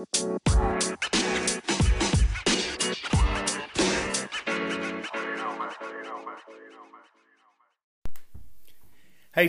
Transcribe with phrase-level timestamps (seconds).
[0.00, 0.06] Hey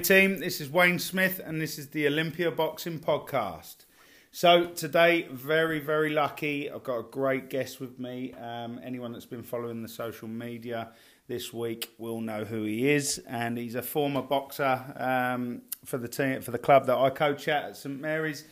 [0.01, 3.85] team, this is Wayne Smith and this is the Olympia Boxing Podcast.
[4.31, 6.69] So today, very, very lucky.
[6.69, 8.33] I've got a great guest with me.
[8.33, 10.91] Um, anyone that's been following the social media
[11.27, 16.09] this week will know who he is, and he's a former boxer um, for the
[16.09, 18.43] team for the club that I coach at at St Mary's.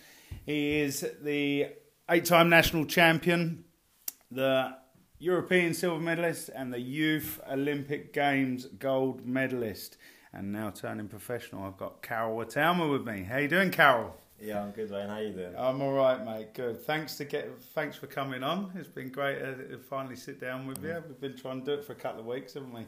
[0.45, 1.67] He is the
[2.09, 3.63] eight-time national champion,
[4.31, 4.75] the
[5.19, 9.97] European silver medalist, and the Youth Olympic Games gold medalist
[10.33, 11.63] and now turning professional.
[11.63, 13.23] I've got Karol Itauma with me.
[13.23, 14.15] How you doing, Karol?
[14.41, 15.09] Yeah, I'm good, Wayne.
[15.09, 15.53] How you doing?
[15.57, 16.53] I'm all right, mate.
[16.53, 16.81] Good.
[16.85, 17.49] Thanks to get.
[17.75, 18.71] Thanks for coming on.
[18.75, 21.03] It's been great to finally sit down with you.
[21.07, 22.85] We've been trying to do it for a couple of weeks, haven't we?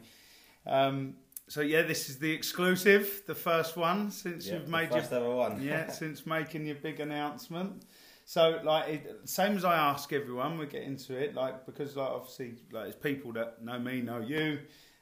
[0.66, 1.14] Um,
[1.48, 5.20] so yeah, this is the exclusive, the first one since Yeah, you've made first your
[5.20, 5.60] ever one.
[5.60, 7.82] yeah since making your big announcement.
[8.24, 12.08] So like it, same as I ask everyone, we get into it like because like
[12.10, 14.60] obviously like it's people that know me, know you.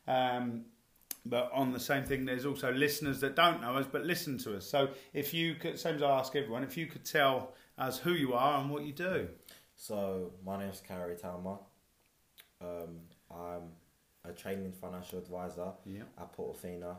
[0.08, 0.64] Um,
[1.26, 4.56] but on the same thing, there's also listeners that don't know us but listen to
[4.56, 4.66] us.
[4.66, 8.12] So if you could, same as I ask everyone, if you could tell us who
[8.12, 9.28] you are and what you do.
[9.74, 11.58] So my name's Karol Itauma.
[12.62, 13.70] Um, I'm
[14.24, 15.72] a training financial advisor
[16.18, 16.96] at Portafina,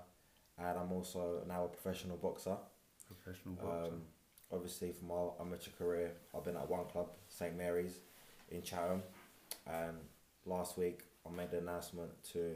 [0.57, 2.57] and I'm also now a professional boxer.
[3.07, 3.93] professional boxer.
[3.93, 4.01] Um,
[4.51, 7.99] obviously, for my amateur career, I've been at one club, St Mary's,
[8.49, 9.01] in Chatham,
[9.67, 9.97] and
[10.45, 12.55] last week I made an announcement to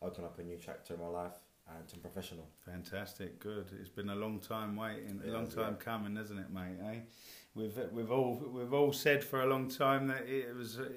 [0.00, 1.32] open up a new chapter in my life
[1.68, 2.46] and turn professional.
[2.64, 3.66] Fantastic, good.
[3.80, 5.84] It's been a long time waiting, a long time yeah.
[5.84, 6.76] coming, hasn't it, mate?
[6.84, 6.98] Eh?
[7.54, 10.88] We've we've all we've all said for a long time that it was uh,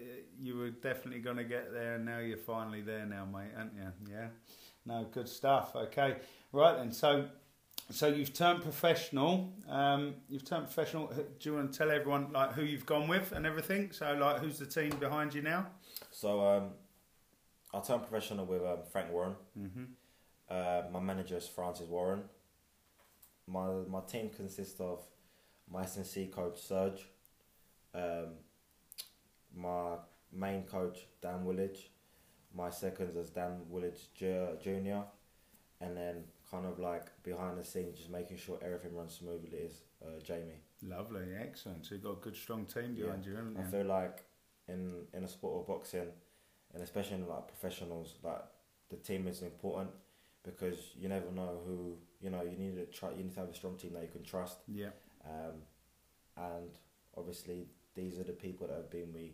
[0.41, 3.73] you were definitely going to get there, and now you're finally there, now, mate, aren't
[3.73, 3.91] you?
[4.09, 4.27] Yeah.
[4.85, 5.75] No, good stuff.
[5.75, 6.17] Okay,
[6.51, 6.91] right then.
[6.91, 7.25] So,
[7.91, 9.53] so you've turned professional.
[9.69, 11.07] Um, you've turned professional.
[11.07, 13.91] Do you want to tell everyone like who you've gone with and everything?
[13.91, 15.67] So, like, who's the team behind you now?
[16.11, 16.69] So um,
[17.73, 19.35] I turned professional with um, Frank Warren.
[19.59, 19.83] Mm-hmm.
[20.49, 22.23] Uh, my manager is Francis Warren.
[23.47, 25.01] My my team consists of
[25.71, 27.07] my S&C coach Serge,
[27.93, 28.33] um,
[29.55, 29.95] my
[30.31, 31.89] main coach Dan Woolidge,
[32.53, 34.13] my seconds is Dan Woolidge
[34.61, 35.03] Junior,
[35.81, 36.23] and then
[36.55, 40.61] kind of like behind the scenes, just making sure everything runs smoothly is uh, Jamie.
[40.81, 41.85] Lovely, excellent.
[41.85, 43.05] So you've got a good, strong team Yeah.
[43.05, 43.61] behind you, haven't you?
[43.61, 44.23] I feel like
[44.67, 44.81] in
[45.13, 46.09] in a sport of boxing,
[46.73, 48.43] and especially in like professionals, like
[48.89, 49.91] the team is important
[50.43, 51.77] because you never know who
[52.21, 52.43] you know.
[52.43, 53.09] You need to try.
[53.11, 54.57] You need to have a strong team that you can trust.
[54.67, 54.93] Yeah.
[55.25, 55.55] Um,
[56.37, 56.71] and
[57.17, 59.27] obviously these are the people that have been me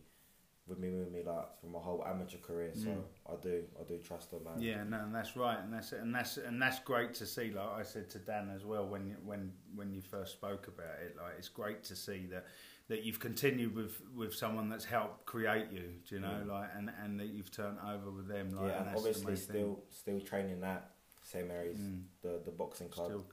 [0.67, 2.71] with me with me like for my whole amateur career.
[2.75, 3.03] So Mm.
[3.31, 4.43] I do I do trust them.
[4.43, 4.53] Man.
[4.59, 7.51] Yeah, no, and that's right, and that's and that's and that's great to see.
[7.51, 10.95] Like I said to Dan as well when you, when when you first spoke about
[11.05, 12.45] it, like it's great to see that
[12.87, 15.93] that you've continued with with someone that's helped create you.
[16.07, 16.47] Do you know, Mm.
[16.47, 18.49] like and and that you've turned over with them.
[18.51, 20.91] Like, yeah, and and that's the obviously still still training at
[21.23, 22.07] St Mary's, thing.
[22.21, 23.07] the the boxing Mm, club.
[23.07, 23.25] still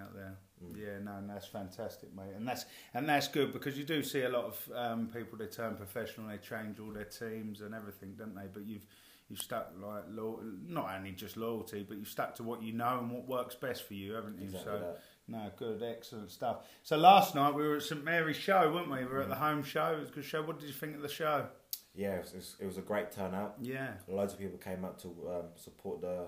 [0.00, 0.38] out there.
[0.62, 0.78] Mm.
[0.78, 4.22] Yeah, no, and that's fantastic, mate, and that's and that's good because you do see
[4.22, 8.14] a lot of um, people they turn professional, they change all their teams and everything,
[8.18, 8.46] don't they?
[8.52, 8.86] But you've
[9.28, 12.98] you've stuck like lo- not only just loyalty, but you've stuck to what you know
[12.98, 14.44] and what works best for you, haven't you?
[14.46, 15.00] Exactly so that.
[15.28, 16.58] no, good, excellent stuff.
[16.82, 18.98] So last night we were at St Mary's show, weren't we?
[18.98, 19.38] We were at the Mm.
[19.38, 19.94] home show.
[19.94, 20.42] It was a good show.
[20.42, 21.46] What did you think of the show?
[21.94, 23.54] Yeah, it was, it was a great turnout.
[23.60, 26.26] Yeah, Loads of people came up to um, support the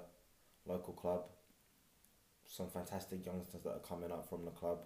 [0.66, 1.24] local club.
[2.52, 4.80] Some fantastic youngsters that are coming up from the club.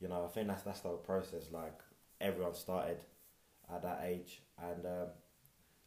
[0.00, 1.50] You know, I think that's that's the process.
[1.52, 1.78] Like
[2.18, 3.04] everyone started
[3.70, 5.08] at that age, and um,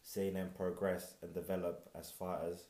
[0.03, 2.67] seeing them progress and develop as fighters,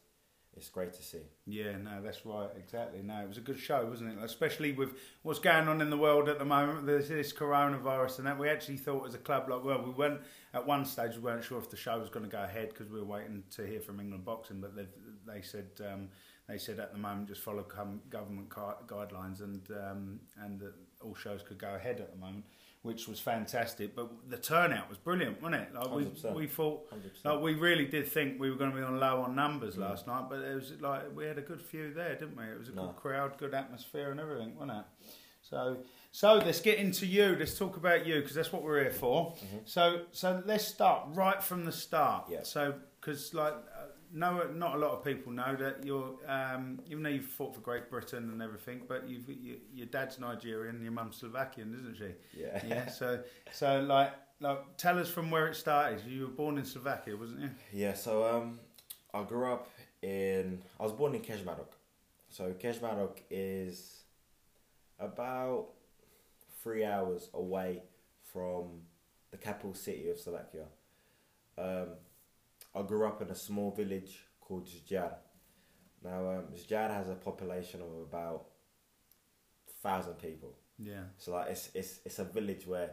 [0.55, 1.23] it's great to see.
[1.45, 3.01] Yeah, no, that's right, exactly.
[3.03, 4.23] No, it was a good show, wasn't it?
[4.23, 4.93] Especially with
[5.23, 8.39] what's going on in the world at the moment, there's this coronavirus and that.
[8.39, 10.21] We actually thought as a club, like, well, we went
[10.53, 12.89] at one stage, we weren't sure if the show was going to go ahead because
[12.89, 14.87] we were waiting to hear from England Boxing, but they
[15.27, 16.07] they said um,
[16.47, 17.63] they said at the moment just follow
[18.09, 22.43] government guidelines and um, and that all shows could go ahead at the moment,
[22.81, 23.95] which was fantastic.
[23.95, 25.75] But the turnout was brilliant, wasn't it?
[25.75, 26.33] Like we 100%.
[26.33, 29.21] we thought Hundred like we really did think we were going to be on low
[29.21, 29.81] on numbers Mm.
[29.81, 32.45] last night, but it was like we had a good few there, didn't we?
[32.45, 32.87] It was a No.
[32.87, 34.85] good crowd, good atmosphere, and everything, wasn't it?
[35.41, 35.77] So,
[36.11, 37.35] so let's get into you.
[37.39, 39.33] Let's talk about you because that's what we're here for.
[39.35, 39.61] Mhm.
[39.65, 42.25] So, so let's start right from the start.
[42.29, 42.43] Yeah.
[42.43, 43.53] So, because like
[44.13, 47.61] no, not a lot of people know that you're, um, even though you've fought for
[47.61, 52.41] Great Britain and everything, but you've you, your dad's Nigerian, your mum's Slovakian, isn't she?
[52.41, 52.61] Yeah.
[52.67, 52.87] Yeah.
[52.87, 53.19] So,
[53.51, 56.01] so like, like, tell us from where it started.
[56.07, 57.49] You were born in Slovakia, wasn't you?
[57.73, 58.59] Yeah, so um,
[59.13, 59.69] I grew up
[60.01, 60.61] in.
[60.79, 61.73] I was born in Kežmarok.
[62.29, 64.03] So Kežmarok is
[64.99, 65.67] about
[66.61, 67.83] three hours away
[68.21, 68.81] from
[69.31, 70.65] the capital city of Slovakia.
[71.57, 71.87] Um,
[72.77, 75.13] I grew up in a small village called Ždiar.
[76.03, 78.45] Now, um, Ždiar has a population of about
[79.81, 80.55] thousand people.
[80.77, 81.03] Yeah.
[81.17, 82.91] So like it's it's it's a village where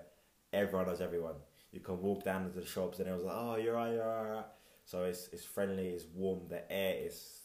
[0.53, 1.37] everyone knows everyone.
[1.73, 4.23] You can walk down into the shops and everyone's like, "Oh, you're right, you're right."
[4.25, 4.45] You're right.
[4.85, 6.49] So it's it's friendly, it's warm.
[6.49, 7.41] The air is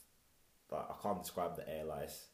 [0.72, 1.86] like I can't describe the air.
[1.86, 2.28] Like it's,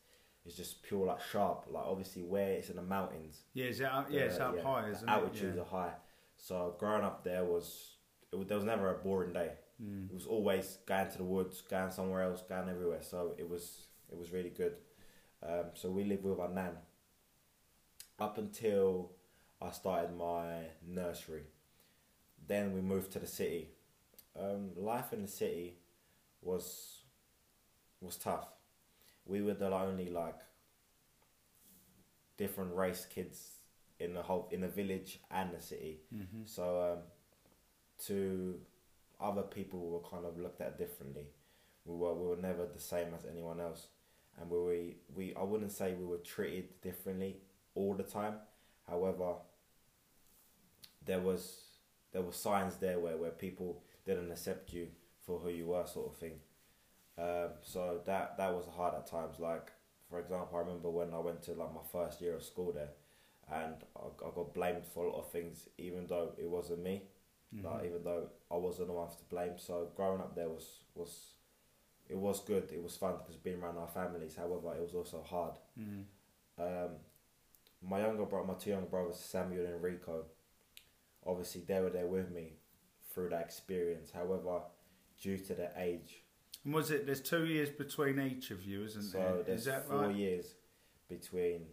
[0.45, 1.65] it's just pure like sharp.
[1.69, 3.41] Like obviously where it's in the mountains.
[3.53, 5.59] Yeah, is it up, yeah, it's the- up high, the altitudes it?
[5.59, 5.93] are high.
[6.37, 7.95] So growing up there was,
[8.31, 9.51] it was there was never a boring day.
[9.81, 10.09] Mm.
[10.09, 13.01] It was always going to the woods, going somewhere else, going everywhere.
[13.01, 14.75] So it was it was really good.
[15.43, 16.77] Um, so we lived with our nan
[18.19, 19.11] up until
[19.61, 21.43] I started my nursery.
[22.47, 23.69] Then we moved to the city.
[24.39, 25.77] Um, life in the city
[26.41, 26.99] was
[28.01, 28.47] was tough.
[29.25, 30.39] We were the only like
[32.37, 33.55] different race kids
[33.99, 36.01] in the whole in the village and the city.
[36.13, 36.43] Mm-hmm.
[36.45, 36.99] So um,
[38.07, 38.59] to
[39.19, 41.27] other people we were kind of looked at differently.
[41.85, 43.87] We were we were never the same as anyone else,
[44.39, 47.37] and we we, I wouldn't say we were treated differently
[47.75, 48.35] all the time.
[48.87, 49.35] However,
[51.05, 51.61] there was
[52.11, 54.87] there were signs there where, where people didn't accept you
[55.25, 56.39] for who you were, sort of thing.
[57.17, 59.39] Um, so that that was hard at times.
[59.39, 59.71] Like
[60.09, 62.91] for example, I remember when I went to like my first year of school there,
[63.51, 67.03] and I, I got blamed for a lot of things, even though it wasn't me.
[67.53, 67.65] Mm-hmm.
[67.65, 69.57] Like even though I wasn't the one to blame.
[69.57, 71.31] So growing up there was was
[72.07, 72.69] it was good.
[72.71, 74.35] It was fun because being around our families.
[74.35, 75.55] However, it was also hard.
[75.79, 76.03] Mm.
[76.59, 76.89] Um,
[77.87, 80.25] my younger brother, my two younger brothers, Samuel and Rico,
[81.25, 82.53] obviously they were there with me
[83.13, 84.11] through that experience.
[84.11, 84.61] However,
[85.21, 86.23] due to their age,
[86.63, 87.05] And was it?
[87.05, 89.29] There's two years between each of you, isn't there?
[89.29, 89.43] so there?
[89.43, 90.15] there's Is that four right?
[90.15, 90.55] years
[91.09, 91.67] between.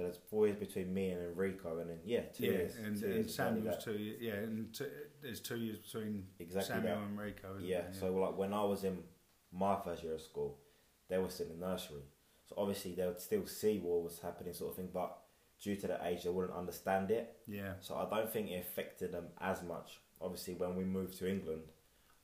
[0.00, 2.76] So there's four years between me and Enrico, and then yeah, two yeah, years.
[2.76, 3.84] and, two and years, Samuel's that.
[3.84, 3.92] two.
[3.98, 4.86] ye- Yeah, and t-
[5.20, 7.02] there's two years between Exactly Samuel that.
[7.04, 7.56] and Rico.
[7.56, 9.02] Isn't Yeah, so like when I was in
[9.52, 10.56] my first year of school,
[11.10, 12.00] they were still in nursery.
[12.48, 15.18] So obviously they would still see what was happening, sort of thing, but
[15.62, 17.36] due to the age, they wouldn't understand it.
[17.46, 20.00] yeah, So I don't think it affected them as much.
[20.18, 21.64] Obviously, when we moved to England,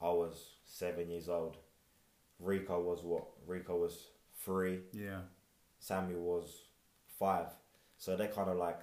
[0.00, 1.58] I was seven years old.
[2.40, 3.26] Rico was what?
[3.46, 4.08] Rico was
[4.42, 4.80] three.
[4.94, 5.20] yeah,
[5.78, 6.62] Samuel was
[7.18, 7.48] five.
[7.98, 8.80] So they kind of like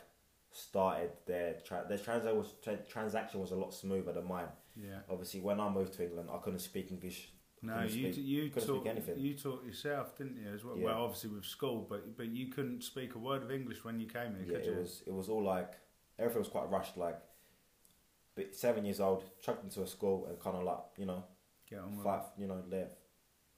[0.51, 4.47] started their tra- their transa- was, tra- transaction was a lot smoother than mine.
[4.75, 4.99] yeah.
[5.09, 7.29] Obviously, when I moved to England, I couldn't speak English
[7.61, 9.17] No, you speak- you taught speak anything.
[9.19, 10.49] you taught yourself, didn't you?
[10.53, 10.77] As well.
[10.77, 10.85] Yeah.
[10.85, 14.07] Well, obviously with school, but but you couldn't speak a word of English when you
[14.07, 14.75] came here, Yeah, it you?
[14.79, 15.71] was it was all like
[16.19, 16.97] everything was quite rushed.
[16.97, 17.19] Like,
[18.35, 21.23] but seven years old, chucked into a school and kind of like you know,
[21.69, 22.93] Get on five, you know, live,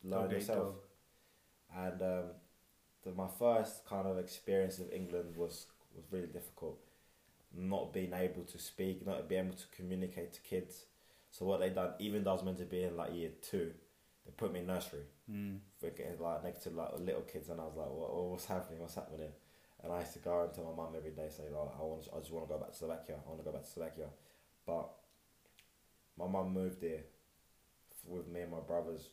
[0.03, 0.75] learn Dog yourself.
[1.75, 2.25] And um,
[3.05, 6.77] the, my first kind of experience of England was was really difficult.
[7.57, 10.85] Not being able to speak, not being able to communicate to kids.
[11.31, 13.71] So what they done, even though I was meant to be in like year two,
[14.25, 15.05] they put me in nursery.
[15.31, 15.57] Mm.
[15.79, 18.45] for getting like next to like little kids, and I was like, what, what- what's
[18.45, 18.79] happening?
[18.81, 19.31] What's happening?
[19.83, 22.07] And I used to go and tell my mum every day, say, like, I want,
[22.15, 23.15] I just want to go back to Slovakia.
[23.25, 24.07] I want to go back to Slovakia,
[24.65, 24.89] but
[26.17, 27.03] my mum moved here
[28.07, 29.09] with me and my brothers,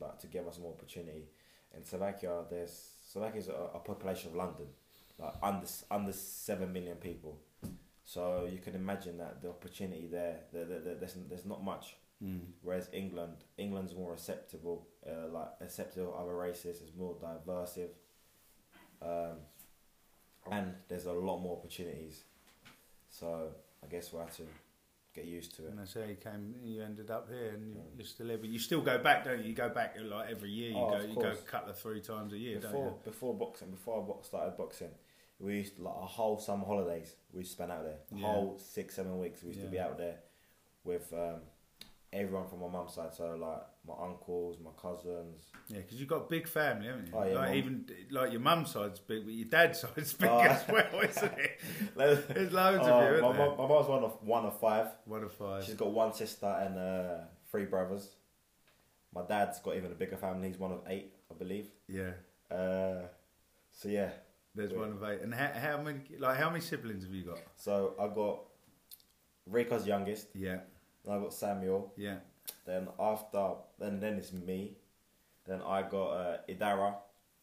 [0.00, 1.28] like to give us more opportunity.
[1.76, 4.66] In Slovakia, there's Slovakia is a, a population of London,
[5.18, 7.38] like under under seven million people.
[8.04, 11.96] So you can imagine that the opportunity there, there, there, there there's, there's not much.
[12.24, 12.40] Mm.
[12.62, 17.90] Whereas England, England's more acceptable, uh, like acceptable of other races, is more diversive,
[19.02, 19.36] um,
[20.50, 22.22] and there's a lot more opportunities.
[23.10, 23.50] So
[23.84, 24.44] I guess we'll have to
[25.14, 25.70] get used to it.
[25.70, 26.54] And that's how you came.
[26.62, 28.38] You ended up here, and you, you're still here.
[28.38, 29.50] But you still go back, don't you?
[29.50, 30.70] You go back like every year.
[30.70, 31.00] You Oh, go.
[31.00, 32.90] You go a couple of three times a year, before don't you?
[33.04, 34.90] before before boxing, before I started boxing,
[35.38, 37.98] we used to, like a whole summer holidays we spent out there.
[38.12, 38.26] A Yeah.
[38.26, 40.18] whole six seven weeks we used to be out there
[40.84, 41.40] with um,
[42.12, 43.14] everyone from my mum's side.
[43.14, 45.44] So like my uncles, my cousins.
[45.68, 47.12] Yeah, because you've got a big family, haven't you?
[47.16, 50.38] Oh, yeah, like even like your mum's side's big, but your dad's side's big Oh.
[50.40, 51.60] as well, isn't it?
[51.96, 53.56] There's loads Oh, of you, isn't my, there?
[53.56, 54.86] my mum's one of one of five.
[55.04, 55.64] One of five.
[55.64, 58.08] She's got one sister and uh, three brothers.
[59.14, 60.48] My dad's got even a bigger family.
[60.48, 61.66] He's one of eight, I believe.
[61.88, 62.12] Yeah,
[62.50, 63.02] Uh,
[63.72, 64.10] so yeah,
[64.54, 65.20] there's one of eight.
[65.22, 66.00] And how, how many?
[66.18, 67.38] Like how many siblings have you got?
[67.56, 68.40] so I got
[69.46, 70.28] Rico's youngest.
[70.34, 70.58] Yeah,
[71.04, 71.92] Then I got Samuel.
[71.96, 72.18] yeah.
[72.64, 74.78] Then after, then then it's me.
[75.46, 76.94] Then I got uh, Idara.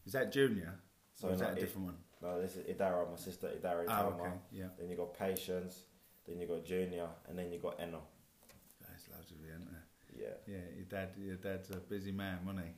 [0.05, 0.79] Is that junior?
[1.13, 1.97] So is that a it- different one?
[2.21, 4.19] No, this is Idara, my sister Idara Itauma.
[4.19, 4.33] okay.
[4.51, 4.67] Yeah.
[4.77, 5.83] Then you got Patience.
[6.27, 8.01] Then you got Junior, and then you got Eno.
[8.81, 9.85] There's loads of you, isn't there?
[10.15, 10.35] Yeah.
[10.53, 12.73] Yeah, your dad, your dad's a busy man, wasn't he?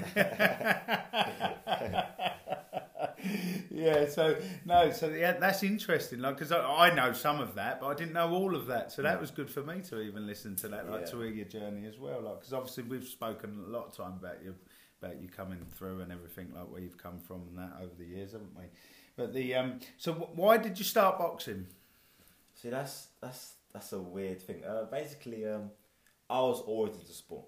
[3.70, 6.20] yeah, so no, so yeah, that's interesting.
[6.20, 8.92] Like, because I, I know some of that, but I didn't know all of that.
[8.92, 11.06] So that was good for me to even listen to that, like Yeah.
[11.06, 12.20] to hear your journey as well.
[12.22, 14.54] Like, because obviously we've spoken a lot of time about you,
[15.02, 18.04] about you coming through and everything, like where you've come from and that over the
[18.06, 18.64] years, haven't we?
[19.16, 21.66] But the um, so wh- why did you start boxing?
[22.54, 24.64] See, that's that's that's a weird thing.
[24.64, 25.70] Uh, basically, um,
[26.28, 27.46] I was always into sport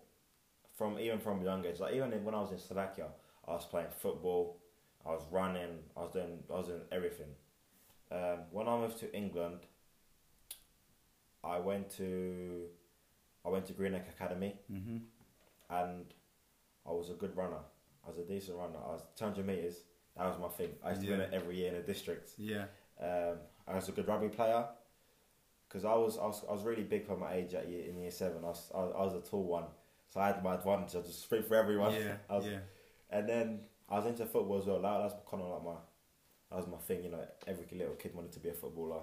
[0.77, 1.81] from even from a young age.
[1.81, 3.07] Like even when I was in Slovakia,
[3.47, 4.59] I was playing football,
[5.09, 7.31] I was running, I was doing I was doing everything.
[8.13, 9.61] Um, when I moved to England,
[11.45, 12.67] I went to
[13.45, 14.99] I went to Greenacre Academy Mm-hmm.
[15.71, 16.05] and
[16.87, 17.63] I was a good runner.
[18.05, 18.79] I was a decent runner.
[18.85, 19.77] I was 200 meters.
[20.17, 20.71] That was my thing.
[20.85, 22.31] I used to win it every year in the district.
[22.39, 22.65] Yeah,
[23.01, 23.37] Um,
[23.67, 24.67] I was a good rugby player
[25.69, 27.99] because I was, I was I was really big for my age at year, in
[28.01, 28.39] year seven.
[28.45, 29.65] I was, I was I was a tall one,
[30.09, 30.97] so I had my advantage.
[30.97, 31.93] I just sprint for everyone.
[31.95, 32.59] yeah, I was, yeah.
[33.11, 33.61] And then
[33.91, 34.81] I was into football as well.
[34.83, 35.81] That, that's kind of like my
[36.51, 37.05] that was my thing.
[37.05, 39.03] You know, every little kid wanted to be a footballer.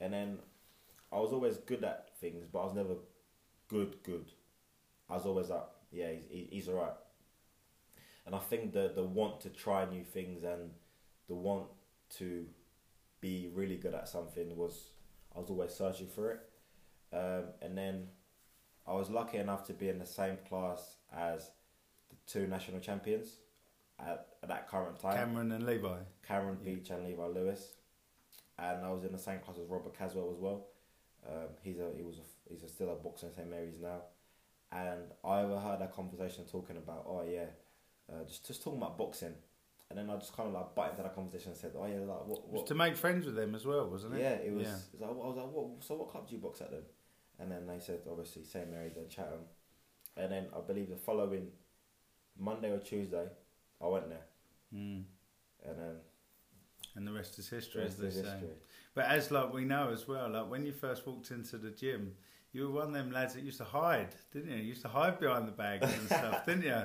[0.00, 0.38] And then
[1.12, 2.94] I was always good at things, but I was never
[3.68, 4.02] good.
[4.02, 4.32] Good.
[5.08, 6.94] I was always like, yeah, he's he's alright.
[8.26, 10.70] And I think the the want to try new things and
[11.28, 11.66] the want
[12.18, 12.46] to
[13.20, 14.90] be really good at something was
[15.34, 16.40] I was always searching for it.
[17.12, 18.08] Um, and then
[18.86, 21.50] I was lucky enough to be in the same class as
[22.08, 23.38] the two national champions
[24.06, 25.14] at, at that current time.
[25.16, 25.98] Cameron and Levi.
[26.26, 26.74] Cameron Yeah.
[26.74, 27.74] Beach and Levi Lewis,
[28.58, 30.66] and I was in the same class as Robert Caswell as well.
[31.28, 34.02] Um, he's a he was a, he's a, still at boxing St Mary's now,
[34.72, 37.46] and I overheard that conversation talking about oh yeah,
[38.10, 39.34] uh, just just talking about boxing,
[39.90, 41.98] and then I just kind of like butted into that conversation and said oh yeah
[41.98, 44.20] like what what to make friends with them as well, wasn't it?
[44.20, 44.76] yeah it was Yeah.
[44.94, 46.82] it was like, I was like what so what club do you box at then,
[47.38, 49.40] and then they said obviously St Mary's and Chatham,
[50.16, 51.48] and then I believe the following
[52.38, 53.26] Monday or Tuesday
[53.82, 54.26] I went there,
[54.74, 55.04] Mm.
[55.66, 55.96] and then
[56.96, 58.22] And the rest is history, the as they say.
[58.22, 58.48] history.
[58.94, 62.14] But as like we know as well, like when you first walked into the gym,
[62.52, 64.56] you were one of them lads that used to hide, didn't you?
[64.56, 66.82] You used to hide behind the bags and stuff, didn't you?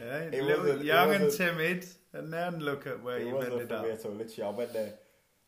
[0.00, 3.84] Yeah, little, young and timid, and then look at where wasn't ended up.
[3.86, 4.12] at all.
[4.12, 4.94] Literally, I went there.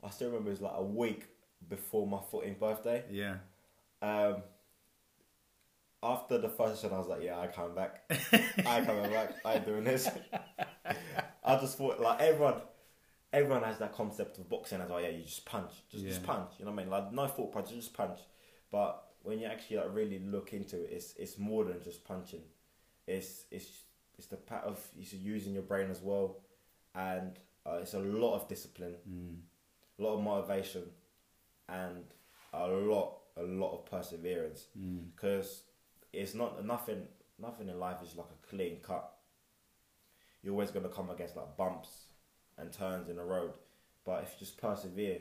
[0.02, 1.26] I still remember it was like a week
[1.68, 3.04] before my 14th birthday.
[3.11, 3.37] Yeah,
[4.00, 4.42] Um,
[6.02, 8.04] after the first session, I was like, "Yeah, I come back.
[8.66, 9.35] I coming back.
[9.44, 10.09] I ain't doing this."
[11.44, 12.54] I just thought like everyone,
[13.32, 16.50] everyone has that concept of boxing as oh yeah, you just punch, just just punch.
[16.59, 16.90] You know what I mean?
[16.90, 18.18] Like no thought punch, just punch.
[18.70, 22.42] But when you actually like really look into it, it's it's more than just punching.
[23.06, 23.68] It's it's
[24.18, 26.38] it's the part of you're using your brain as well,
[26.94, 29.37] and uh, it's a lot of discipline mm.
[29.99, 30.82] a lot of motivation
[31.68, 32.04] and
[32.52, 35.11] a lot a lot of perseverance Mm.
[35.14, 35.62] because
[36.12, 37.06] it's not nothing
[37.38, 39.11] nothing in life is like a clean cut
[40.42, 42.06] you're always going to come against like bumps
[42.59, 43.52] and turns in the road
[44.04, 45.18] but if you just persevere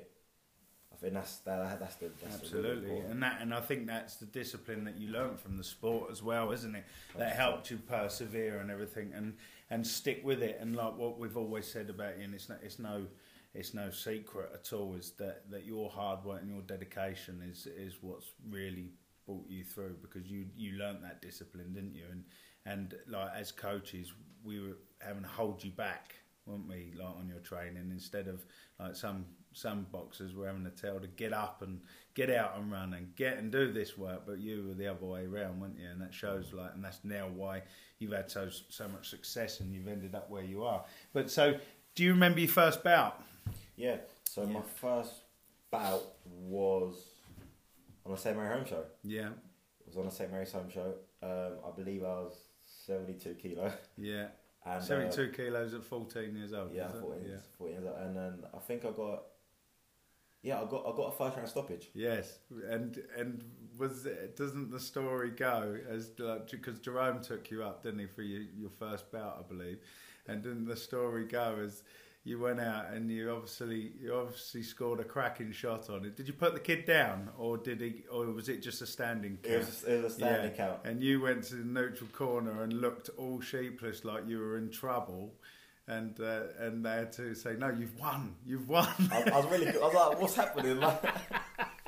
[0.91, 4.15] i think that's that, that's the that's Absolutely, important- and that, and I think that's
[4.15, 6.83] the discipline that you learn from the sport as well, isn't it?
[7.17, 7.35] That 100%.
[7.35, 9.35] helped you persevere and everything, and
[9.69, 10.57] and stick with it.
[10.59, 13.05] And like what we've always said about you, and it's no, it's no,
[13.53, 17.67] it's no secret at all, is that that your hard work and your dedication is
[17.67, 18.89] is what's really
[19.25, 22.05] brought you through because you you learnt that discipline, didn't you?
[22.11, 22.23] And
[22.65, 24.11] and like as coaches,
[24.43, 26.15] we were having to hold you back,
[26.45, 26.93] weren't we?
[26.97, 28.45] Like on your training, instead of
[28.79, 31.81] like some some boxers were having to tell to get up and
[32.13, 35.05] get out and run and get and do this work, but you were the other
[35.05, 35.87] way around, weren't you?
[35.87, 37.63] And that shows like, and that's now why
[37.97, 40.85] you've had so so much success and you've ended up where you are.
[41.13, 41.57] But so,
[41.95, 43.23] do you remember your first bout?
[43.75, 44.49] yeah so Yeah.
[44.53, 45.13] my first
[45.71, 46.95] bout was
[48.05, 50.93] on a st mary home show Yeah, it was on a st mary's home show
[51.23, 52.35] um, i believe i was
[52.85, 54.27] 72 kilo yeah.
[54.65, 56.73] And uh, Seventy-two kilos at fourteen years old.
[56.73, 57.37] Yeah, 14, yeah.
[57.57, 57.97] 14 years old.
[57.99, 59.23] And then I think I got,
[60.41, 61.89] yeah, I got I got a first round stoppage.
[61.93, 62.39] Yes,
[62.69, 63.43] and and
[63.77, 68.07] was it, doesn't the story go as like because Jerome took you up, didn't he,
[68.07, 69.79] for your, your first bout, I believe,
[70.27, 71.83] and didn't the story go as
[72.25, 76.15] you went out and you obviously you obviously scored a cracking shot on it.
[76.17, 79.39] Did you put the kid down, or did he, or was it just a standing?
[79.43, 80.57] It was it was a standing Yeah.
[80.57, 80.79] count.
[80.85, 84.69] And you went to the neutral corner and looked all sheepless, like you were in
[84.69, 85.33] trouble.
[85.87, 88.35] And uh, and they had to say, "No, you've won.
[88.45, 90.79] You've won." I, I was really I was like, what's happening?
[90.79, 91.01] Like,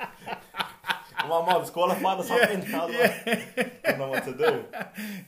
[1.28, 2.74] my mum's qualified or something.
[2.74, 3.28] I was like,
[3.84, 4.64] I don't know what to do.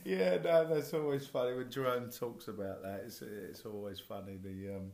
[0.05, 3.03] yeah, no, that's always funny when Jerome talks about that.
[3.05, 4.91] It's it's always funny the um,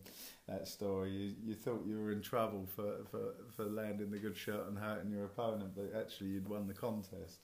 [0.48, 1.12] that story.
[1.12, 4.78] You, you thought you were in trouble for, for, for landing the good shot and
[4.78, 7.40] hurting your opponent, but actually you'd won the contest.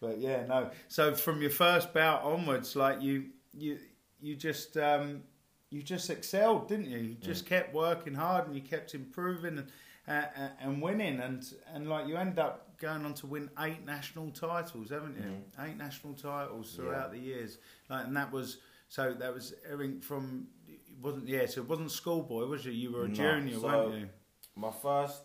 [0.00, 0.70] But yeah, no.
[0.88, 3.78] So from your first bout onwards, like you you
[4.20, 5.22] you just um,
[5.70, 6.98] you just excelled, didn't you?
[6.98, 9.66] You just kept working hard and you kept improving and
[10.08, 13.84] uh, uh, and winning and and like you end up going on to win eight
[13.86, 15.62] national titles, haven't you?
[15.64, 17.58] Eight national titles throughout the years,
[17.88, 18.58] like, and that was
[18.88, 22.72] so that was everything from it wasn't yeah so it wasn't schoolboy was you?
[22.72, 24.08] You were a No, junior, so- weren't you?
[24.56, 25.22] My first,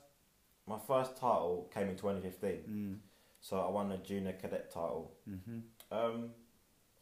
[0.65, 2.51] my first title came in 2015.
[2.67, 2.97] Mm.
[3.41, 5.13] So I won the junior cadet title.
[5.25, 5.59] hmm
[5.91, 6.31] Um,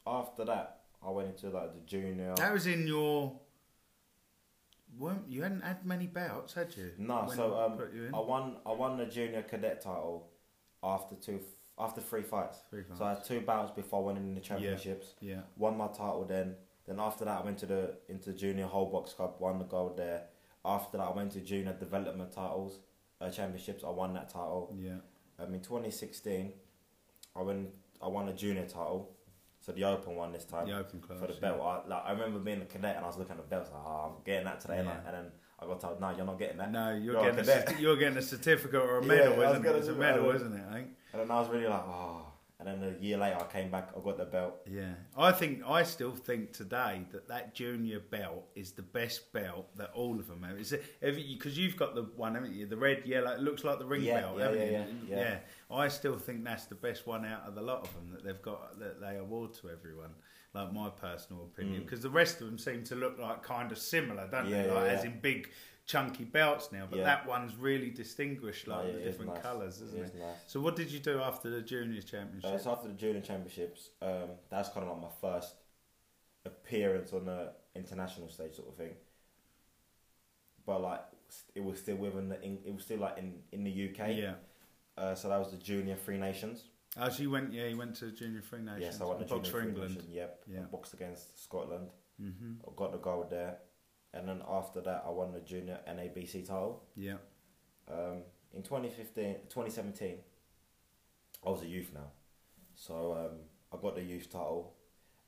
[0.05, 2.33] after that, I went into like the junior.
[2.35, 3.39] That was in your.
[4.97, 6.91] Weren't you hadn't had many bouts, had you?
[6.97, 8.09] No, so I um, you?
[8.13, 8.57] I won.
[8.65, 10.29] I won the junior cadet title
[10.83, 11.39] after two,
[11.77, 12.59] after three fights.
[12.69, 12.99] Three fights.
[12.99, 15.13] So I had two bouts before winning the championships.
[15.19, 15.41] yeah.
[15.57, 16.55] Won my title then.
[16.85, 19.41] Then after that, I went to the into junior whole box cup.
[19.41, 20.23] Won the gold there.
[20.63, 22.79] After that, I went to junior development titles,
[23.21, 23.83] uh, championships.
[23.83, 24.75] I won that title.
[24.77, 24.97] Yeah.
[25.39, 26.53] Um, in 2016,
[27.35, 27.69] I went.
[28.01, 29.16] I won a junior title,
[29.67, 30.65] so the open one this time.
[30.65, 31.39] The open for the yeah.
[31.41, 31.61] belt.
[31.61, 33.83] I, like, I remember being a cadet and I was looking at the belt, like,
[33.85, 34.99] oh, I'm getting that today, and, I, Yeah.
[35.07, 36.71] and then I got told, no, you're not getting that.
[36.71, 39.65] No, you're, You're getting a, certi- you're getting a certificate or a medal, was isn't
[39.65, 39.75] it?
[39.75, 40.63] It's a medal, isn't it?
[40.69, 40.87] I think.
[41.11, 42.26] And then I was really like, oh.
[42.59, 44.55] And then a year later, I came back, I got the belt.
[44.67, 49.67] Yeah, I think I still think today that that junior belt is the best belt
[49.75, 50.57] that all of them have.
[50.57, 52.65] Is because you've got the one, haven't you?
[52.65, 53.29] The red, yellow.
[53.31, 54.85] It looks like the ring Yeah, belt, yeah, haven't yeah, you?
[55.07, 55.37] yeah, yeah.
[55.69, 58.41] I still think that's the best one out of the lot of them that they've
[58.41, 60.15] got that they award to everyone.
[60.55, 61.85] Like my personal opinion, Mm.
[61.85, 64.65] because the rest of them seem to look like kind of similar, don't they?
[64.67, 64.91] Like yeah.
[64.93, 65.51] as in big
[65.87, 67.05] chunky belts now, but Yeah.
[67.05, 69.41] that one's really distinguished, like Oh, the different nice.
[69.41, 70.05] colours, isn't It it?
[70.05, 70.37] is nice.
[70.45, 72.51] So what did you do after the junior championship?
[72.51, 75.55] Uh, so after the junior championships, um, that's kind of like my first
[76.45, 78.95] appearance on the international stage, sort of thing.
[80.65, 81.01] But like,
[81.55, 84.15] it was still within the, in, it was still like in in the UK.
[84.15, 84.35] yeah.
[84.97, 86.63] Uh, so that was the junior Three Nations.
[86.99, 88.81] Oh, so you went, yeah, you went to Junior Three Nations.
[88.81, 89.95] Yes, I and boxed junior for England.
[89.95, 90.09] Nations.
[90.09, 90.43] Yep.
[90.47, 90.59] Yeah.
[90.71, 91.89] Boxed against Scotland.
[92.19, 93.59] hmm I got the gold there,
[94.13, 96.83] and then after that, I won the junior NABC title.
[96.95, 97.17] Yeah.
[97.91, 98.23] Um,
[98.53, 100.17] in 2015, 2017,
[101.45, 102.11] I was a youth now,
[102.75, 103.37] so um,
[103.71, 104.73] I got the youth title,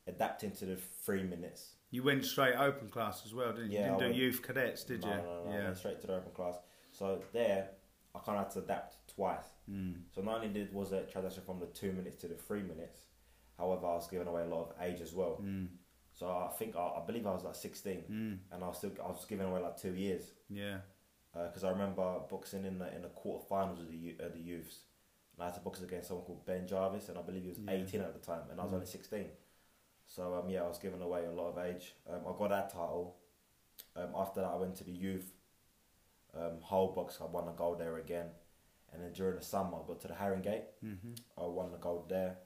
[0.07, 0.75] adapting to the
[1.05, 1.75] three minutes.
[1.91, 3.79] You went straight open class as well, didn't you?
[3.79, 5.15] Yeah, didn't I do went- youth cadets, did no, you?
[5.15, 5.63] No, no, no, I yeah.
[5.65, 6.55] went straight to the open class.
[6.91, 7.69] So there,
[8.15, 9.45] I kind of had to adapt twice.
[9.69, 10.01] Mm.
[10.13, 13.01] So not only did was a transition from the two minutes to the three minutes,
[13.57, 15.39] however, I was giving away a lot of age as well.
[15.43, 15.67] Mm.
[16.19, 18.37] So I think I, I believe I was like 16, Mm.
[18.51, 20.23] and I was still I was giving away like two years.
[20.49, 20.79] Yeah.
[21.33, 24.79] because I remember boxing in the in the quarterfinals of the yo- uh, the youths,
[25.33, 27.59] and I had to box against someone called Ben Jarvis, and I believe he was
[27.59, 27.71] Yeah.
[27.71, 28.75] 18 at the time, and I was Mm.
[28.75, 29.29] only 16.
[30.07, 31.95] So um, yeah, I was giving away a lot of age.
[32.09, 33.15] Um, I got that title.
[33.95, 35.31] Um, after that, I went to the youth
[36.33, 37.19] um, whole box.
[37.21, 38.29] I won the gold there again,
[38.91, 40.63] and then during the summer, I got to the Haringey.
[40.81, 42.37] hmm I won the gold there.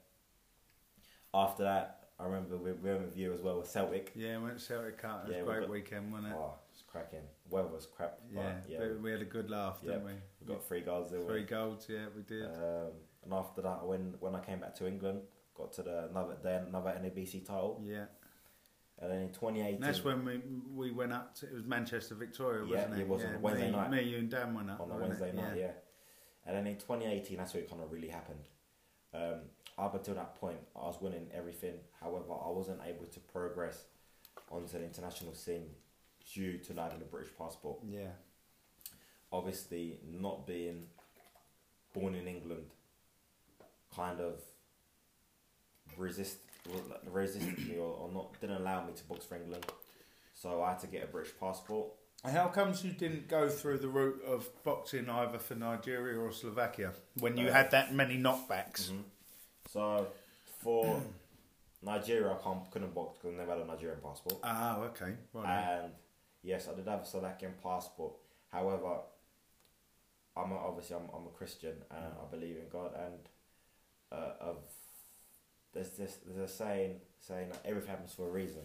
[1.33, 4.12] After that, I remember we, we went with you as well with Celtic.
[4.15, 5.23] Yeah, went to Celtic Cut.
[5.26, 6.36] It was Yeah, a we great got- weekend, wasn't it?
[6.38, 7.21] Oh, it's cracking.
[7.49, 8.19] Weather was crap.
[8.34, 8.54] yeah.
[8.67, 10.06] yeah, But we had a good laugh, didn't Yeah.
[10.06, 10.13] we?
[10.41, 11.21] we got three goals there.
[11.26, 11.88] Three goals.
[11.89, 12.45] yeah, we did.
[12.45, 12.91] Um,
[13.23, 15.21] and after that, when when I came back to England,
[15.56, 18.06] got to the another then another NABC title, yeah.
[18.99, 20.41] and then in 2018, And that's when we
[20.73, 22.99] we went up to, it was Manchester Victoria, Yeah, wasn't it?
[23.02, 23.91] it was on a Wednesday me, night.
[23.91, 24.82] Me, you and Dan went up.
[24.82, 25.36] on a wasn't Wednesday it?
[25.36, 25.71] night, yeah.
[26.45, 28.45] And then in 2018, that's where it kind of really happened.
[29.13, 29.39] Um,
[29.77, 31.75] up until that point, I was winning everything.
[31.99, 33.86] However, I wasn't able to progress
[34.51, 35.65] onto the international scene
[36.33, 37.79] due to not having a British passport.
[37.88, 38.09] Yeah.
[39.31, 40.86] Obviously, not being
[41.93, 42.65] born in England
[43.95, 44.39] kind of
[45.97, 46.38] resist
[47.12, 49.65] resisted me or, or not didn't allow me to box for England.
[50.33, 51.88] So I had to get a British passport.
[52.23, 56.93] How comes you didn't go through the route of boxing either for Nigeria or Slovakia
[57.19, 58.89] when you Uh, had that many knockbacks?
[58.91, 59.03] Mhm.
[59.73, 60.05] So
[60.62, 61.01] for
[61.81, 64.39] Nigeria, I can't, couldn't box because I never had a Nigerian passport.
[64.43, 65.13] Ah, okay.
[65.33, 65.79] Right.
[65.81, 65.93] And
[66.43, 68.13] yes, I did have a Slovakian passport.
[68.51, 68.99] However,
[70.38, 72.91] I'm a, obviously I'm, I'm a Christian and I believe in God.
[72.95, 73.15] And
[74.12, 74.57] uh, of
[75.73, 78.62] there's this there's a saying saying that everything happens for a reason,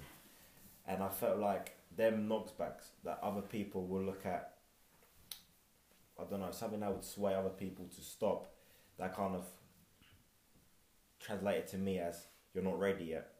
[0.87, 4.57] and I felt like them knockbacks that other people will look at.
[6.21, 8.53] I don't know something that would sway other people to stop.
[8.99, 9.45] That kind of
[11.21, 13.33] translated to me as you're not ready yet.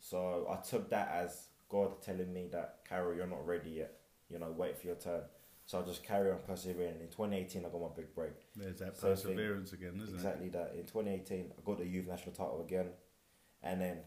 [0.00, 3.94] So I took that as God telling me that Karol, you're not ready yet.
[4.30, 5.22] You know, wait for your turn.
[5.66, 7.00] So I just carry on persevering.
[7.00, 8.32] In 2018, I got my big break.
[8.56, 9.10] There's that thing.
[9.10, 10.14] perseverance again, isn't it?
[10.14, 10.72] exactly that.
[10.74, 12.86] In 2018, I got the youth national title again,
[13.62, 13.98] and then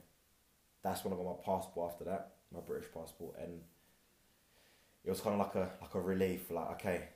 [0.81, 1.91] that's when I got my passport.
[1.93, 3.61] After that, my British passport, and
[5.03, 6.49] it was kind of like a like a relief.
[6.49, 7.09] Like, okay,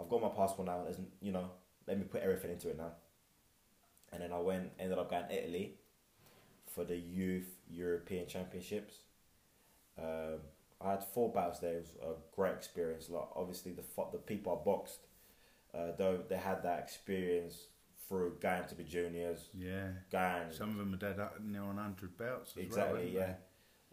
[0.00, 0.82] I've got my passport now.
[0.82, 1.50] There's, you know,
[1.86, 2.92] let me put everything into it now.
[4.12, 5.74] And then I went, ended up going to Italy
[6.66, 8.94] for the youth European Championships.
[9.98, 10.40] Um,
[10.80, 11.74] I had four bouts there.
[11.76, 13.08] It was a great experience.
[13.08, 15.00] Like obviously the the people I boxed,
[15.74, 17.66] uh, though they had that experience
[18.08, 19.88] through going to the juniors, Yeah.
[20.10, 22.52] going Some of them are dead up near on hundred belts.
[22.56, 23.34] As exactly well, yeah.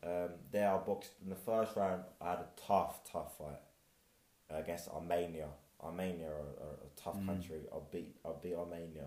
[0.02, 2.04] Um, there I boxed in the first round.
[2.22, 3.60] I had a tough, tough fight
[4.50, 5.48] against Armenia.
[5.82, 7.26] Armenia are, are a tough Mm.
[7.28, 7.62] country.
[7.74, 9.06] I beat I beat Armenia.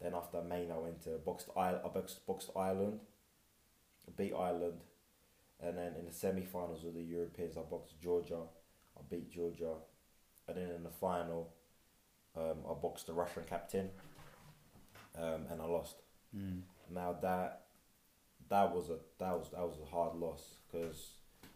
[0.00, 3.00] Then after Armenia, I went to boxed I I boxed, boxed Ireland.
[4.16, 4.80] Beat Ireland,
[5.62, 8.40] and then in the semi-finals of the Europeans, I boxed Georgia.
[8.98, 9.74] I beat Georgia,
[10.48, 11.52] and then in the final,
[12.36, 13.90] um, I boxed the Russian captain,
[15.16, 15.96] um, and I lost.
[16.36, 16.62] Mm.
[16.92, 17.66] Now that
[18.48, 21.10] that was a that was that was a hard loss because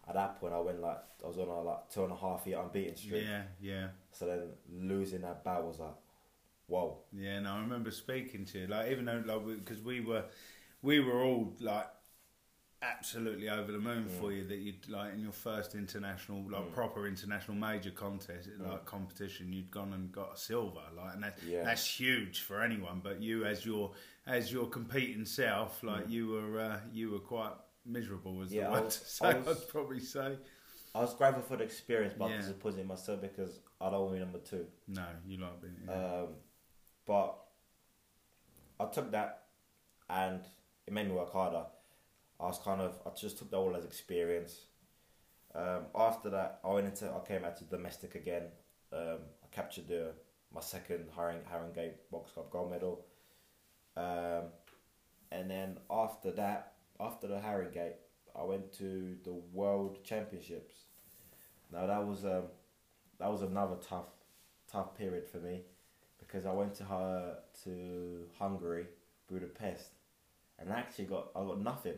[0.08, 2.46] at that point I went like I was on a like two and a half
[2.46, 3.24] year unbeaten streak.
[3.24, 5.94] Yeah, yeah, So then losing that bout was like,
[6.66, 6.98] whoa.
[7.12, 7.40] yeah.
[7.40, 10.24] No, I remember speaking to you, like even though like because we were,
[10.82, 11.86] we were all like
[12.82, 14.20] absolutely over the moon Mm.
[14.20, 16.72] for you that you'd like in your first international like Mm.
[16.74, 18.68] proper international major contest Mm.
[18.68, 21.64] like competition you'd gone and got a silver like and that, Yeah.
[21.64, 23.92] that's huge for anyone but you as your
[24.26, 26.10] as your competing self like Mm.
[26.10, 27.54] you were uh, you were quite
[27.86, 30.38] miserable was Yeah, the I word was- to say I was- I'd probably say
[30.94, 32.34] I was grateful for the experience, but Yeah.
[32.34, 34.66] I'm disappointed in myself because I don't want to be number two.
[34.88, 35.92] no you like being yeah.
[36.20, 36.28] Um,
[37.06, 37.38] but
[38.80, 39.44] I took that,
[40.08, 40.40] and
[40.86, 41.64] it made me work harder.
[42.40, 44.66] I was kind of I just took that all as experience.
[45.54, 48.44] Um, after that, I went into I came out to domestic again.
[48.92, 50.12] Um, I captured the
[50.52, 53.06] my second Haring Haringey Box Cup gold medal.
[53.96, 54.50] Um,
[55.30, 57.92] and then after that, after the Haringey,
[58.36, 60.74] I went to the World Championships.
[61.72, 62.44] Now that was um,
[63.18, 64.06] that was another tough
[64.70, 65.62] tough period for me
[66.34, 68.86] because I went to her to Hungary,
[69.30, 69.90] Budapest,
[70.58, 71.94] and I actually got I got nothing.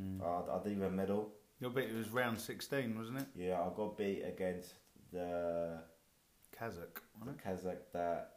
[0.00, 0.22] Mm.
[0.22, 1.32] I, I didn't even medal.
[1.60, 4.74] Your bit it was round 16 wasn't it Yeah, I got beat against
[5.12, 5.80] the,
[6.56, 8.36] Kazakh the wasn't Kazakh that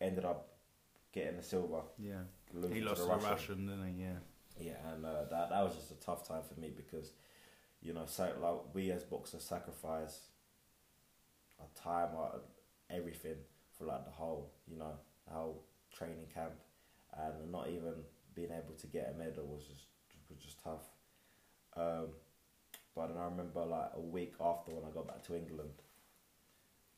[0.00, 0.48] ended up
[1.12, 1.80] getting the silver.
[1.98, 2.20] yeah
[2.54, 3.30] losing he to lost the to the Russian.
[3.30, 4.18] Russian didn't he yeah
[4.60, 7.10] Yeah, and uh, that that was just a tough time for me because,
[7.82, 10.20] you know, so like we as boxers sacrifice
[11.58, 12.40] our time, our
[12.94, 13.36] everything
[13.76, 14.94] for like the whole, you know,
[15.26, 16.52] the whole training camp,
[17.16, 17.94] and not even
[18.34, 19.84] being able to get a medal was just
[20.28, 20.84] was just tough.
[21.76, 22.08] Um,
[22.94, 25.82] but then I remember like a week after when I got back to England,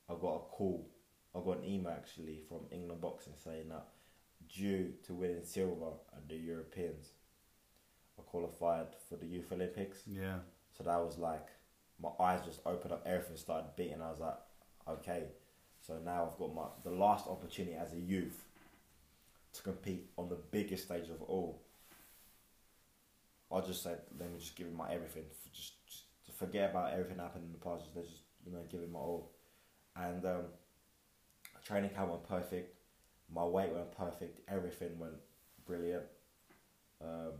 [0.09, 0.89] I got a call,
[1.35, 3.87] I got an email actually from England Boxing saying that
[4.53, 7.11] due to winning silver at the Europeans.
[8.19, 10.03] I qualified for the Youth Olympics.
[10.07, 10.37] yeah
[10.77, 11.47] So that was like,
[12.01, 14.01] my eyes just opened up, everything started beating.
[14.01, 14.37] I was like,
[14.87, 15.23] okay,
[15.85, 18.45] so now I've got my the last opportunity as a youth
[19.53, 21.61] to compete on the biggest stage of all.
[23.51, 25.25] I just said, let me just give it my everything.
[25.53, 25.73] Just,
[26.25, 27.85] just forget about everything happened in the past.
[27.93, 29.31] Just, just you know, give it my all.
[29.95, 30.45] And um,
[31.63, 32.75] training camp went perfect.
[33.33, 34.39] My weight went perfect.
[34.49, 35.13] Everything went
[35.65, 36.03] brilliant.
[37.01, 37.33] Um,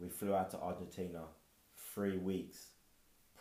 [0.00, 1.22] we flew out to Argentina
[1.94, 2.68] three weeks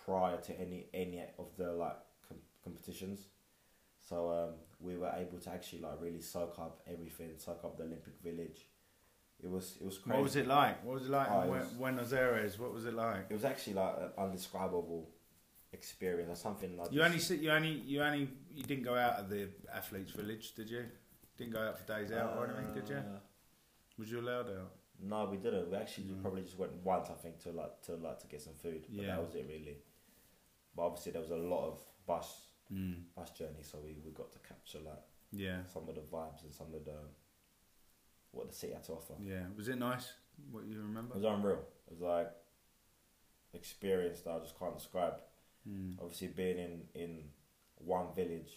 [0.06, 3.28] prior to any any of the like com- competitions.
[4.08, 7.84] So um, we were able to actually like really soak up everything, soak up the
[7.84, 8.68] Olympic Village.
[9.44, 10.16] It was it was crazy.
[10.18, 10.84] What was it like?
[10.86, 12.58] What was it like Oh, in it was- Buenos Aires?
[12.60, 13.26] What was it like?
[13.30, 15.10] It was actually like an undescribable
[15.74, 16.32] experience.
[16.32, 17.40] Or something like You only sit.
[17.42, 17.70] You only.
[17.86, 18.30] You only.
[18.56, 20.86] You didn't go out of the athletes' village, did you?
[21.38, 22.96] Didn't go out for days out or anything, did you?
[22.96, 23.20] Uh,
[24.00, 24.72] Was you allowed out?
[25.00, 25.70] No, we didn't.
[25.70, 26.22] We actually Mm.
[26.24, 28.86] probably just went once, I think, to like to like to get some food.
[28.90, 29.16] But Yeah.
[29.18, 29.78] that was it really.
[30.76, 33.04] But obviously there was a lot of bus Mm.
[33.38, 35.60] journey, so we, we got to capture like Yeah.
[35.72, 36.98] some of the vibes and some of the
[38.32, 39.14] what the city had to offer.
[39.24, 39.44] Yeah.
[39.56, 40.12] Was it nice?
[40.52, 41.16] What you remember?
[41.16, 41.64] It was unreal.
[41.88, 42.32] It was like
[43.54, 45.16] experience that I just can't describe.
[45.68, 45.96] Mm.
[46.02, 47.24] Obviously being in, in
[47.78, 48.52] one village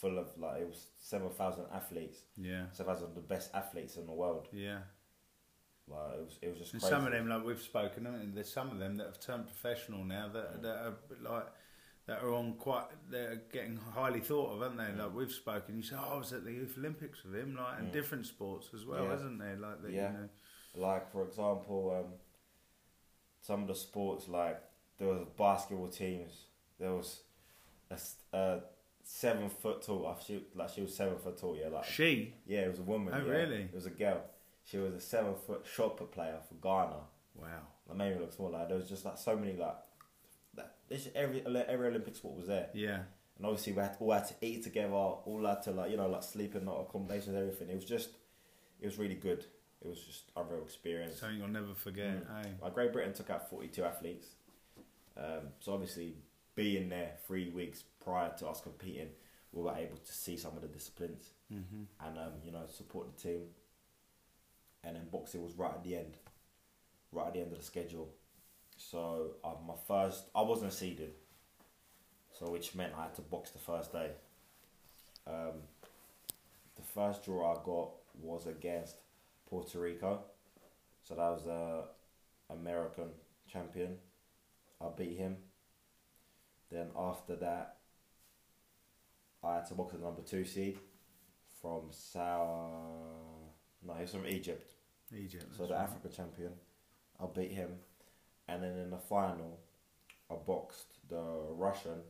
[0.00, 2.64] full of like it was seven thousand athletes, Yeah.
[2.72, 4.48] seven thousand of the best athletes in the world.
[4.52, 4.78] Yeah.
[5.88, 8.78] Like it was it was just some of them, like we've spoken, there's some of
[8.78, 11.46] them that have turned professional now that that are like
[12.10, 12.86] that are on quite.
[13.08, 15.00] They're getting highly thought of, aren't they?
[15.00, 15.76] Like we've spoken.
[15.76, 17.92] You say, "Oh, I was at the Youth Olympics with him," like and Mm.
[17.92, 19.14] different sports as well, Yeah.
[19.14, 19.56] isn't there?
[19.56, 20.12] Like that, Yeah.
[20.12, 20.28] you know.
[20.74, 22.14] Like for example, um,
[23.40, 24.60] some of the sports like
[24.98, 26.46] there was basketball teams.
[26.80, 27.22] There was
[28.32, 28.60] a
[29.04, 30.06] seven foot tall.
[30.06, 31.56] I she like she was seven foot tall.
[31.56, 32.34] Yeah, like She.
[32.46, 33.14] yeah, it was a woman.
[33.14, 33.32] Oh, yeah.
[33.32, 33.62] really?
[33.62, 34.22] It was a girl.
[34.64, 37.02] She was a seven foot shot put player for Ghana.
[37.36, 37.66] Wow.
[37.86, 38.50] That made me look small.
[38.50, 39.76] Like there was just like so many like
[40.90, 43.02] This every every Olympic sport was there, Yeah.
[43.38, 44.92] and obviously we had all had to eat together.
[44.92, 47.70] All had to like you know like sleep in accommodations, everything.
[47.70, 48.10] It was just
[48.80, 49.44] it was really good.
[49.82, 51.20] It was just a real experience.
[51.20, 52.28] Something you'll never forget.
[52.28, 52.44] Mm.
[52.44, 52.48] eh?
[52.60, 54.26] Like Great Britain took out 42 athletes,
[55.16, 56.16] Um, so obviously,
[56.54, 59.08] being there three weeks prior to us competing,
[59.52, 61.82] we were able to see some of the disciplines Mm-hmm.
[62.06, 63.42] and um, you know support the team.
[64.84, 66.16] And then boxing was right at the end,
[67.12, 68.08] right at the end of the schedule.
[68.80, 71.12] So uh, my first, I wasn't seeded,
[72.32, 74.10] so which meant I had to box the first day.
[75.26, 75.60] Um,
[76.76, 77.90] the first draw I got
[78.20, 78.96] was against
[79.48, 80.20] Puerto Rico,
[81.02, 81.84] so that was the
[82.54, 83.10] American
[83.52, 83.98] champion.
[84.80, 85.36] I beat him.
[86.72, 87.76] Then after that,
[89.44, 90.78] I had to box the number two seed
[91.60, 92.48] from South.
[93.86, 94.72] No, he's from Egypt.
[95.14, 95.46] Egypt.
[95.54, 95.82] So the right.
[95.82, 96.52] Africa champion,
[97.20, 97.72] I beat him,
[98.50, 99.60] and then in the final,
[100.30, 102.00] I boxed the Russian.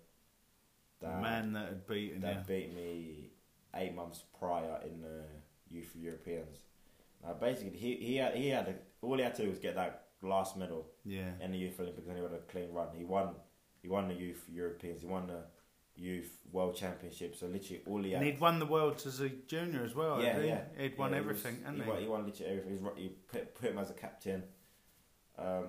[1.01, 2.55] The That man that had beaten that you.
[2.55, 3.31] beat me
[3.75, 5.23] eight months prior in the
[5.69, 6.59] Youth Europeans.
[7.23, 9.75] Now basically, he he had he had a, all he had to do was get
[9.77, 11.31] that last medal Yeah.
[11.41, 12.89] in the Youth Olympics, and he had a clean run.
[12.97, 13.35] He won.
[13.83, 15.01] He won the Youth Europeans.
[15.01, 15.43] He won the
[15.97, 17.35] Youth World Championship.
[17.35, 18.21] So literally, all he had.
[18.23, 20.23] And he'd won the world as a junior as well.
[20.23, 20.49] yeah, he?
[20.49, 20.63] yeah.
[20.77, 21.85] He'd won Yeah, he everything, was- hadn't he?
[21.85, 21.91] he?
[21.91, 22.91] Won, he won literally everything.
[22.97, 24.43] He put, put him as a captain.
[25.39, 25.65] Um,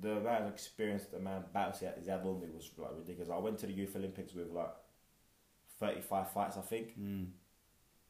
[0.00, 3.30] the amount of experience the man battles he had, on me was like ridiculous.
[3.30, 4.72] I went to the Youth Olympics with like
[5.78, 7.30] thirty-five fights, I think, Mm.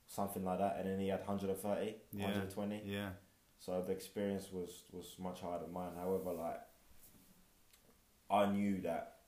[0.07, 2.25] something like that, and then he had 130, Yeah.
[2.25, 2.83] 120.
[2.85, 3.11] Yeah.
[3.59, 5.93] So the experience was was much higher than mine.
[5.97, 6.61] However, like
[8.31, 9.19] I knew that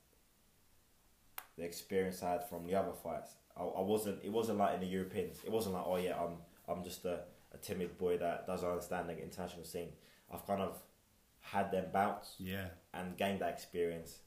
[1.57, 4.23] the experience I had from the other fights, I, I wasn't.
[4.25, 5.39] It wasn't like in the Europeans.
[5.45, 6.37] It wasn't like oh yeah, I'm
[6.69, 7.21] I'm just a,
[7.53, 9.91] a timid boy that doesn't understand the international scene.
[10.33, 10.81] I've kind of
[11.53, 12.69] had them bouts Yeah.
[12.93, 14.19] and gained that experience,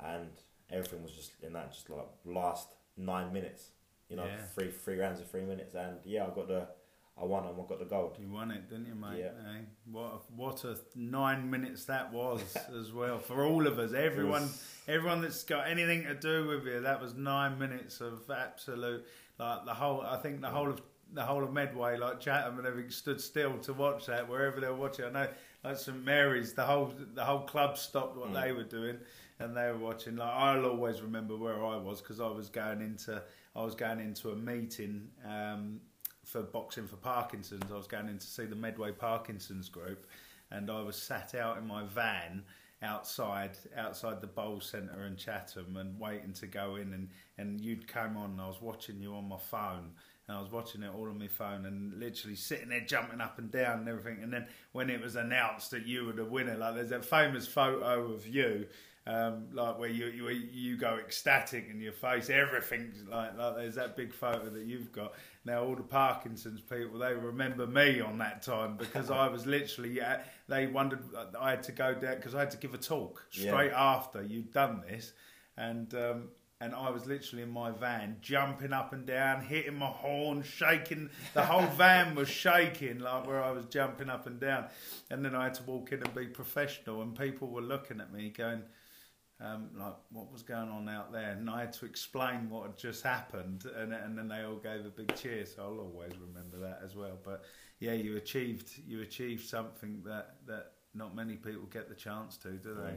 [0.00, 0.30] and
[0.70, 3.70] everything was just in that just like last nine minutes.
[4.08, 4.38] You know, Yeah.
[4.54, 6.66] three three rounds of three minutes, and yeah, I got the,
[7.20, 8.16] I won and I got the gold.
[8.18, 9.18] You won it, didn't you, mate?
[9.18, 9.32] Yeah.
[9.56, 9.60] Eh?
[9.90, 13.92] What a, what a nine minutes that was as well for all of us.
[13.92, 16.80] Everyone, was- everyone that's got anything to do with you.
[16.80, 19.04] That was nine minutes of absolute
[19.38, 20.00] like the whole.
[20.00, 20.80] I think the whole of
[21.12, 24.66] the whole of Medway, like Chatham and everything, stood still to watch that wherever they
[24.68, 25.04] were watching.
[25.06, 25.28] I know,
[25.64, 28.42] like St Mary's, the whole the whole club stopped what Mm.
[28.42, 28.98] they were doing
[29.38, 30.16] and they were watching.
[30.16, 33.22] Like I'll always remember where I was because I was going into
[33.56, 35.08] I was going into a meeting.
[35.24, 35.80] Um,
[36.24, 37.72] for boxing for Parkinson's.
[37.72, 40.06] I was going in to see the Medway Parkinson's group,
[40.50, 42.44] and I was sat out in my van
[42.82, 47.88] outside outside the bowl centre in Chatham and waiting to go in and and you'd
[47.88, 49.90] come on and I was watching you on my phone
[50.28, 53.38] and I was watching it all on my phone and literally sitting there jumping up
[53.38, 54.22] and down and everything.
[54.22, 57.46] And then when it was announced that you were the winner like there's that famous
[57.48, 58.66] photo of you
[59.06, 62.28] um, like where you, you you go ecstatic in your face.
[62.28, 65.14] Everything's like like there's that big photo that you've got.
[65.46, 69.92] Now all the Parkinson's people they remember me on that time because I was literally
[69.96, 71.02] yeah, they wondered
[71.40, 73.50] I had to go down because I had to give a talk Yeah.
[73.50, 75.14] straight after you'd done this.
[75.56, 76.28] And um,
[76.60, 81.10] and I was literally in my van jumping up and down hitting my horn shaking
[81.34, 84.66] the whole van was shaking like where I was jumping up and down
[85.10, 88.12] and then I had to walk in and be professional and people were looking at
[88.12, 88.62] me going
[89.40, 92.76] um, like what was going on out there, and I had to explain what had
[92.76, 95.46] just happened, and and then they all gave a big cheer.
[95.46, 97.18] So I'll always remember that as well.
[97.24, 97.44] But
[97.78, 102.50] yeah, you achieved you achieved something that that not many people get the chance to,
[102.50, 102.96] do they?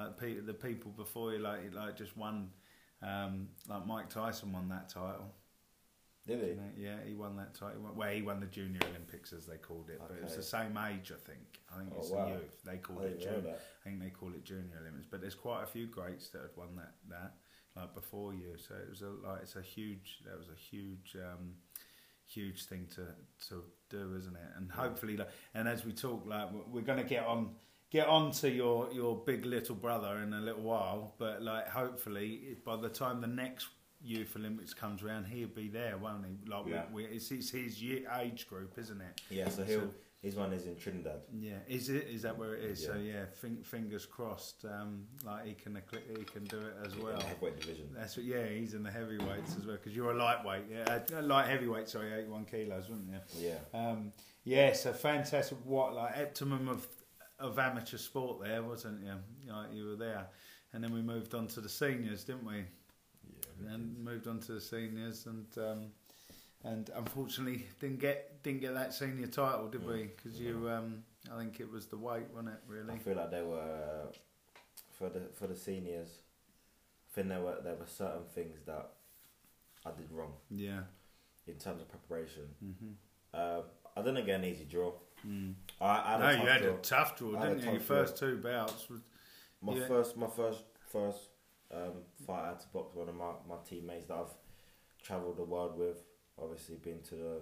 [0.00, 2.48] Like pe- the people before you, like like just won,
[3.04, 5.32] um, like Mike Tyson won that title.
[6.26, 6.46] Did he?
[6.48, 7.82] You know, yeah, he won that title.
[7.94, 10.04] Well, he won the Junior Olympics as they called it, okay.
[10.08, 11.60] but it was the same age, I think.
[11.72, 12.24] I think Oh, it's wow.
[12.24, 12.62] the youth.
[12.64, 13.56] They I called it junior.
[13.56, 15.06] I think they call it Junior Olympics.
[15.10, 17.34] But there's quite a few greats that had won that that
[17.76, 18.56] like before you.
[18.56, 20.20] So it was a like it's a huge.
[20.24, 21.16] That was a huge.
[21.16, 21.56] Um,
[22.26, 23.06] huge thing to
[23.46, 27.04] to do isn't it and hopefully like, and as we talk like we're going to
[27.04, 27.50] get on
[27.94, 32.56] get on to your your big little brother in a little while but like hopefully
[32.64, 33.68] by the time the next
[34.02, 36.82] youth olympics comes around he'll be there won't he like Yeah.
[36.92, 37.80] we, we, it's, it's his
[38.22, 39.90] age group isn't it Yeah, so he'll, So-
[40.26, 41.20] his one is in Trinidad.
[41.48, 43.24] yeah is it is that where it is so Yeah.
[43.42, 44.90] yeah fingers crossed um
[45.24, 45.72] like he can
[46.18, 47.86] he can do it as well heavyweight division.
[47.98, 51.22] that's what, yeah, he's in the heavyweights as well because you're a lightweight, yeah, uh,
[51.22, 51.88] light heavyweight.
[51.88, 53.20] Sorry, eighty-one kilos, wasn't you?
[53.48, 53.78] Yeah.
[53.80, 54.12] Um,
[54.44, 55.58] yeah, so fantastic.
[55.64, 56.86] What like optimum of
[57.44, 59.52] of amateur sport there, wasn't you?
[59.52, 60.26] Like you were there,
[60.72, 62.64] and then we moved on to the seniors, didn't we?
[63.62, 63.74] Yeah.
[63.74, 65.86] And moved on to the seniors, and um,
[66.64, 70.04] and unfortunately didn't get didn't get that senior title, did we?
[70.16, 72.60] Because you, um, I think it was the weight, wasn't it?
[72.66, 72.92] Really.
[72.94, 74.06] I feel like they were
[74.98, 76.08] for the for the seniors.
[77.10, 78.90] I think there were there were certain things that
[79.86, 80.80] I did wrong Yeah.
[81.46, 82.48] in terms of preparation.
[82.60, 82.92] hmm
[83.32, 83.62] Uh,
[83.96, 84.92] I didn't get an easy draw.
[85.26, 85.54] Mm.
[85.80, 86.74] I, I had No, a you had draw.
[86.74, 87.64] a tough draw, didn't you?
[87.64, 87.86] Your draw.
[87.96, 89.00] first two bouts was
[89.62, 89.86] My Yeah.
[89.88, 91.28] first, my first, first
[91.72, 91.92] um,
[92.26, 94.34] fight I had to box one of my, my teammates that I've
[95.02, 96.02] travelled the world with.
[96.40, 97.40] Obviously, been to the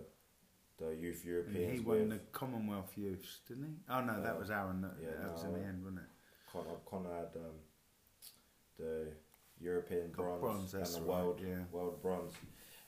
[0.78, 2.18] the youth And Europeans he won the.
[2.32, 3.92] Commonwealth Youths, didn't he?
[3.92, 4.80] Oh no, that Uh, was Aaron.
[4.80, 6.08] That, yeah, that was in the end, wasn't it?
[6.52, 7.56] Connor, Connor had um,
[8.78, 9.08] the
[9.60, 11.64] European bronze, bronze, and the right, world yeah.
[11.70, 12.32] world bronze.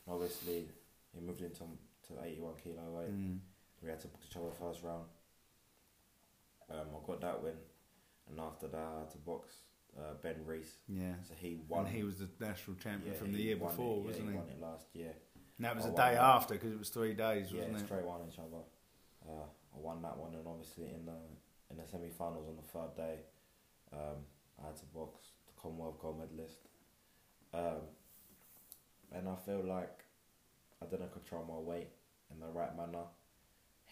[0.07, 0.69] And obviously,
[1.15, 3.11] he moved into to eighty one kilo weight.
[3.11, 3.39] Mm.
[3.85, 5.05] We had to box each other first round.
[6.71, 7.55] Um, I got that win,
[8.31, 9.57] and after that, I had to box
[9.99, 10.77] uh, Ben Reese.
[10.89, 11.13] Yeah.
[11.29, 11.87] So he won.
[11.87, 14.37] And he was the national champion yeah, from the year before, it, wasn't yeah, he?
[14.37, 15.13] won it last year.
[15.59, 16.23] And that was I the day that.
[16.23, 17.85] after because it was three days, yeah, wasn't it?
[17.85, 18.65] straight one each other.
[19.29, 21.21] Uh, I won that one, and obviously in the
[21.71, 23.19] in the semi-finals on the third day,
[23.93, 24.25] um,
[24.63, 26.59] I had to box the Commonwealth gold medalist.
[27.53, 27.85] Um,
[29.13, 30.05] and I feel like
[30.83, 31.89] I didn't control my weight
[32.33, 33.05] in the right manner.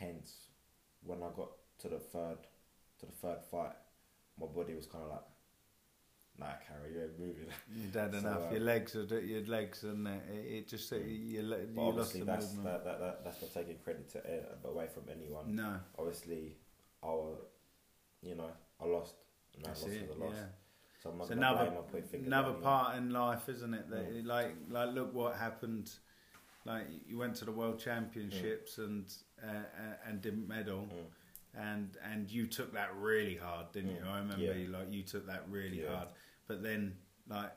[0.03, 0.31] Hence,
[1.03, 2.39] when I got to the third
[3.01, 3.77] to the third fight,
[4.41, 5.27] my body was kind of like,
[6.39, 8.43] "Nah, Carrie, you ain't moving." You did So, enough.
[8.49, 10.23] uh, your legs are your legs, and it,
[10.57, 12.65] it just you, you, you lost the that's movement.
[12.65, 15.55] that, that, that that's not taking credit to it, away from anyone.
[15.55, 16.57] No, obviously
[17.05, 17.37] our
[18.23, 19.15] you know I lost
[19.57, 20.09] and that's I lost it.
[20.09, 20.35] for the loss.
[20.37, 20.45] Yeah.
[21.03, 23.91] So I'm not another blame or point fingers at another part in life, isn't it?
[23.91, 24.27] That Mm.
[24.27, 25.91] like like look what happened.
[26.65, 29.13] Like you went to the world championships and
[29.43, 31.07] uh, and didn't medal, Mm.
[31.55, 34.03] and and you took that really hard, didn't you?
[34.03, 34.09] Mm.
[34.09, 34.53] I remember Yeah.
[34.55, 35.95] you like you took that really Yeah.
[35.97, 36.09] hard.
[36.47, 36.97] But then
[37.29, 37.53] like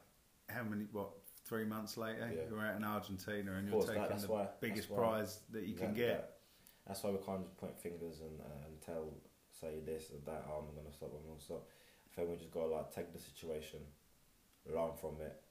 [0.49, 1.11] how many what
[1.45, 2.49] three months later Yeah.
[2.49, 5.75] you're out in Argentina and you're course, that- taking the why- biggest prize that you
[5.75, 6.17] can get.
[6.17, 6.39] that.
[6.87, 9.13] That's why we can't just point fingers and uh, and tell
[9.51, 10.45] say this or that.
[10.49, 11.11] Oh, I'm gonna stop.
[11.13, 11.67] I'm gonna stop.
[12.11, 13.79] I think we just gotta like take the situation,
[14.65, 15.41] learn from it,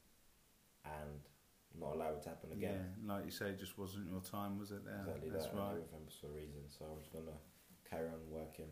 [0.84, 1.20] and
[1.80, 2.86] not allow it to happen again.
[3.06, 4.84] Yeah, like you say, it just wasn't your time, was it?
[4.84, 5.54] There, Exactly that's that.
[5.56, 5.70] right.
[5.72, 6.60] Everything was for a reason.
[6.68, 7.36] So I'm just gonna
[7.88, 8.70] carry on working,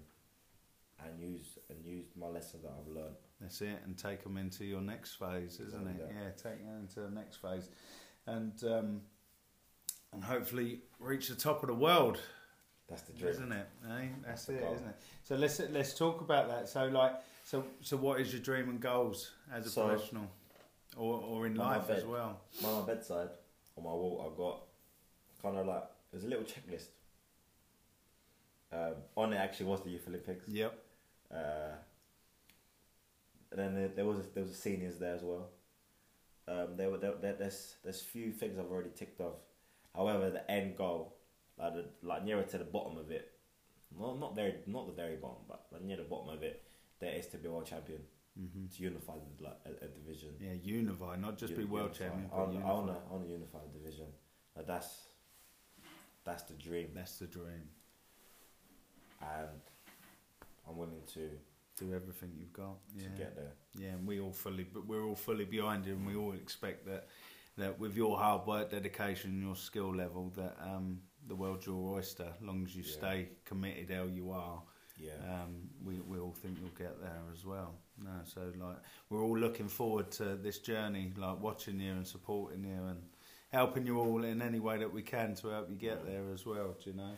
[1.04, 3.16] and use and use my lessons that I've learned.
[3.40, 6.08] That's it, and take them into your next phase, isn't Exactly it?
[6.08, 6.14] that.
[6.44, 7.68] Yeah, take them into the next phase,
[8.26, 9.00] and um,
[10.12, 12.20] and hopefully reach the top of the world,
[12.88, 13.30] That's the dream.
[13.32, 13.66] isn't it?
[13.90, 14.06] Eh?
[14.24, 14.96] That's, that's it, isn't it?
[15.24, 16.68] So let's let's talk about that.
[16.68, 20.30] So like, so so what is your dream and goals as a So- professional,
[20.96, 22.40] or or in On life as well?
[22.64, 23.30] on my bedside,
[23.76, 24.62] on my wall, I've got
[25.42, 26.88] kind of like there's a little checklist.
[28.72, 30.48] Um, on it actually was the Youth Olympics.
[30.48, 30.78] Yep.
[31.30, 31.74] Uh,
[33.50, 35.48] and then there, there was a, there was a seniors there as well.
[36.48, 39.36] Um, there were there, there, there's there's few things I've already ticked off.
[39.94, 41.16] However, the end goal,
[41.58, 43.32] like the, like nearer to the bottom of it,
[43.98, 46.62] not not very not the very bottom, but like near the bottom of it,
[46.98, 48.00] there is to be world champion
[48.36, 50.30] hmm to unify the, like a, a division.
[50.40, 52.04] Yeah, unify, not just be world unify.
[52.04, 52.30] champion.
[52.32, 52.72] I want, I unify.
[52.72, 54.06] want, a, I want a unified division.
[54.56, 54.88] Like that's
[56.24, 57.68] that's the dream, That's the dream.
[59.20, 59.60] and
[60.68, 61.30] I'm willing to
[61.78, 62.76] Do everything you've got.
[62.94, 63.04] Yeah.
[63.04, 63.52] to get there.
[63.74, 66.86] Yeah, and we all fully, but we're all fully behind you, and we all expect
[66.86, 67.08] that
[67.58, 72.32] that with your hard work, dedication, your skill level, that um, the world's your oyster.
[72.40, 72.92] As long as you Yeah.
[72.92, 74.62] stay committed, how you are,
[74.96, 77.74] Yeah, um, we we all think you'll get there as well.
[77.98, 78.76] No, so like
[79.10, 83.00] we're all looking forward to this journey, like watching you and supporting you and
[83.52, 86.46] helping you all in any way that we can to help you get there as
[86.46, 86.74] well.
[86.82, 87.12] Do you know?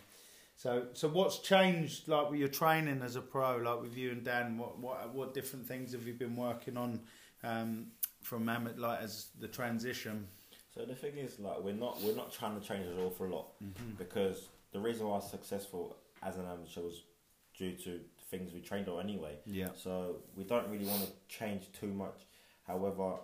[0.56, 4.24] So, so what's changed, like with your training as a pro, like with you and
[4.24, 4.58] Dan?
[4.58, 7.00] What, what, what different things have you been working on
[7.42, 7.86] um,
[8.22, 10.26] from amateur, like as the transition?
[10.74, 13.46] So the thing is, like, we're not we're not trying to change an awful lot
[13.62, 13.92] Mm-hmm.
[13.96, 17.02] because the reason why I was successful as an amateur was
[17.56, 18.00] due to
[18.38, 19.36] things we trained on anyway.
[19.46, 22.20] Yeah, So we don't really want to change too much.
[22.66, 23.14] However,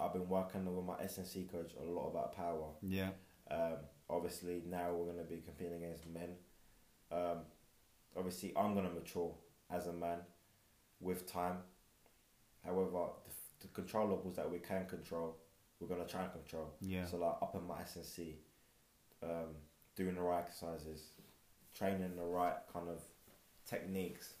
[0.00, 2.68] I've been working with my S&C coach a lot about power.
[2.82, 3.10] yeah,
[3.50, 3.76] Um,
[4.10, 6.30] obviously, now we're going to be competing against men.
[7.12, 7.38] Um,
[8.16, 9.32] obviously, I'm going to mature
[9.70, 10.18] as a man
[11.00, 11.58] with time.
[12.64, 13.08] However,
[13.60, 15.36] the, the controllables that we can control,
[15.78, 16.74] we're going to try and control.
[16.80, 18.36] yeah, So, like, up in my S&C,
[19.22, 19.50] um,
[19.94, 21.02] doing the right exercises,
[21.76, 23.00] training the right kind of
[23.66, 24.34] techniques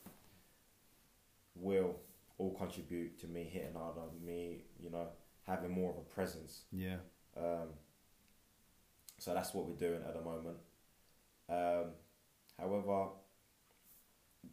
[1.54, 1.96] will
[2.38, 5.06] all contribute to me hitting harder, me, you know,
[5.46, 6.62] having more of a presence.
[6.72, 6.96] yeah,
[7.36, 7.68] Um,
[9.18, 10.56] so that's what we're doing at the moment.
[11.48, 11.92] Um,
[12.58, 13.08] however,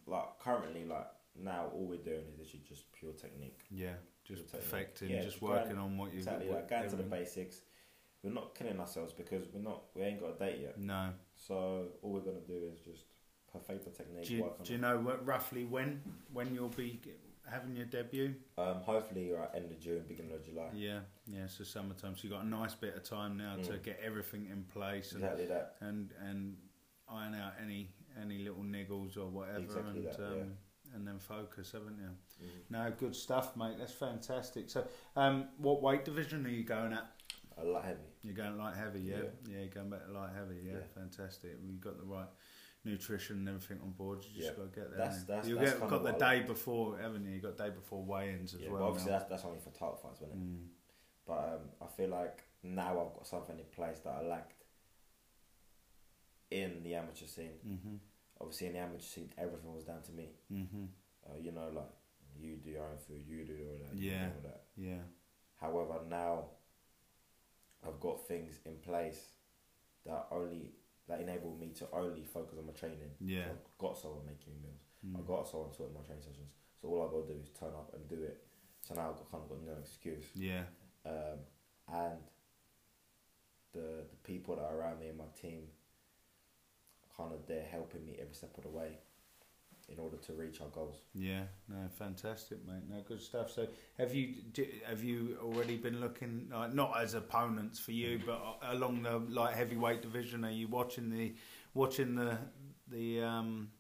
[0.06, 3.62] like currently, like now, all we're doing is actually just pure technique.
[3.70, 3.94] yeah.
[4.24, 4.62] Just Totally.
[4.64, 7.62] perfecting, Yeah, just going- working on what you Exactly, what like going to the basics.
[8.22, 9.82] We're not killing ourselves because we're not.
[9.96, 10.78] We ain't got a date yet.
[10.78, 11.12] No.
[11.36, 13.06] So all we're gonna do is just
[13.54, 14.26] perfect the technique.
[14.28, 16.02] Do you, work on do you know what, roughly when
[16.34, 17.00] when you'll be
[17.50, 18.34] having your debut?
[18.58, 20.70] Um, hopefully, you're at end of June, beginning of July.
[20.74, 21.48] Yeah, yeah.
[21.48, 22.16] So summertime.
[22.16, 23.84] So you have got a nice bit of time now to Mm.
[23.84, 25.76] get everything in place and Exactly that.
[25.82, 26.58] and and
[27.08, 27.90] iron out any
[28.22, 30.58] any little niggles or whatever Exactly and that, um,
[30.94, 32.46] and then focus, haven't you?
[32.46, 32.50] Mm.
[32.70, 33.76] No, good stuff, mate.
[33.78, 34.70] That's fantastic.
[34.70, 34.86] So,
[35.16, 37.06] um, what weight division are you going at?
[37.58, 38.00] A lot heavy.
[38.24, 39.18] You're going light heavy, yeah.
[39.18, 39.24] Yeah.
[39.48, 40.74] Yeah, you're going back to light heavy, yeah.
[40.74, 40.80] Yeah.
[40.96, 41.52] Fantastic.
[41.64, 42.28] You've got the right
[42.84, 44.24] nutrition and everything on board.
[44.24, 44.56] You just Yeah.
[44.64, 44.98] got to get there.
[44.98, 47.32] That's- that's- you that's get, got the day before, haven't you?
[47.32, 48.84] You got day before weigh-ins as Yeah, well.
[48.84, 49.20] obviously now.
[49.20, 50.38] that's, that's only for title fights, isn't it?
[50.40, 50.68] Mm.
[51.26, 54.64] But um, I feel like now I've got something in place that I lacked
[56.50, 57.60] in the amateur scene.
[57.66, 58.00] Mhm.
[58.40, 60.36] Obviously, in the amateur scene, everything was down to me.
[60.52, 60.90] Mhm.
[61.30, 61.92] Uh, you know, like
[62.36, 64.30] you do your own food, you do all that, Yeah.
[64.30, 64.66] do all that.
[64.76, 65.04] Yeah.
[65.58, 66.50] However, now
[67.84, 69.38] I've got things in place
[70.06, 70.74] that only
[71.12, 73.12] that enable me to only focus on my training.
[73.20, 73.52] Yeah.
[73.52, 74.80] I've got someone making me meals.
[75.04, 75.20] Mm.
[75.20, 76.56] I've got someone sorting my training sessions.
[76.82, 78.40] So all I've got to do is turn up and do it.
[78.88, 80.26] So now I've got, kind of got no excuse.
[80.34, 80.64] Yeah.
[81.06, 81.40] um,
[81.92, 82.20] and
[83.74, 85.64] the the people that are around me and my team
[87.16, 88.98] kind of they're helping me every step of the way
[89.94, 91.02] in order to reach our goals.
[91.14, 92.84] Yeah, no, fantastic, mate.
[92.90, 93.52] No, good stuff.
[93.52, 93.68] So,
[93.98, 98.42] have you d- have you already been looking like not as opponents for you, but
[98.64, 100.46] along the light heavyweight division?
[100.46, 101.34] Are you watching the
[101.74, 102.38] watching the
[102.88, 103.72] the um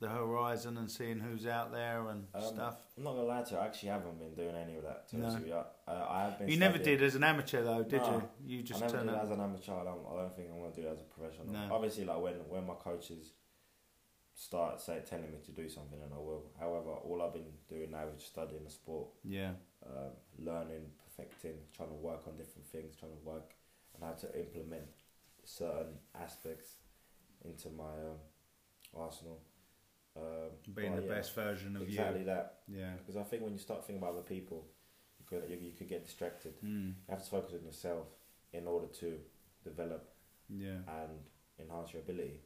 [0.00, 2.80] the horizon and seeing who's out there and Um, stuff?
[2.96, 5.08] I'm not gonna lie to you, I actually haven't been doing any of that.
[5.08, 5.38] To No.
[5.44, 5.52] you.
[5.52, 5.64] Uh,
[6.08, 6.48] I have been.
[6.48, 8.56] You never did as an amateur though, did No, you?
[8.56, 9.24] You just I never did up.
[9.24, 9.72] as an amateur.
[9.74, 11.48] I don't, I don't think I'm gonna do it as a professional.
[11.48, 11.68] No.
[11.70, 13.32] Obviously, like when when my coaches
[14.40, 16.44] start say telling me to do something, and I will.
[16.58, 19.08] However, all I've been doing now is studying the sport.
[19.22, 19.52] Yeah,
[19.84, 23.52] um, learning, perfecting, trying to work on different things, trying to work
[23.94, 24.88] on how to implement
[25.44, 26.76] certain aspects
[27.44, 28.18] into my um,
[28.96, 29.40] arsenal.
[30.16, 31.88] Um, being the yeah, best version of you.
[31.88, 32.60] exactly that.
[32.66, 32.92] Yeah.
[32.98, 34.66] Because I think when you start thinking about other people,
[35.18, 36.54] you could you, you could get distracted.
[36.64, 36.88] Mm.
[36.88, 38.06] You have to focus on yourself
[38.52, 39.18] in order to
[39.62, 40.08] develop
[40.48, 40.80] Yeah.
[41.02, 41.12] and
[41.60, 42.40] enhance your ability.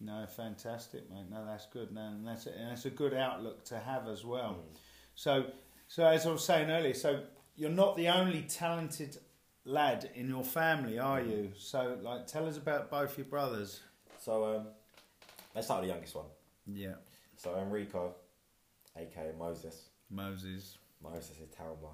[0.00, 1.24] No, fantastic, mate.
[1.30, 1.92] No, that's good.
[1.92, 4.58] No, and that's a, and that's a good outlook to have as well.
[4.60, 4.76] Mm.
[5.14, 5.46] So,
[5.88, 7.22] so as I was saying earlier, so
[7.56, 9.16] you're not the only talented
[9.64, 11.30] lad in your family, are Mm.
[11.30, 11.52] you?
[11.58, 13.80] So, like, tell us about both your brothers.
[14.20, 14.66] So um,
[15.54, 16.26] let's start with the youngest one.
[16.66, 16.94] Yeah,
[17.36, 18.14] So Enrico,
[18.96, 19.88] aka Moses.
[20.10, 20.76] Moses.
[21.02, 21.90] Moses Itauma.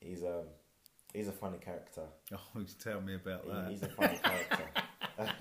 [0.00, 0.44] He's um
[1.12, 2.02] he's a funny character.
[2.32, 2.38] Oh,
[2.82, 3.70] tell me about He- that.
[3.70, 4.64] he's a funny character.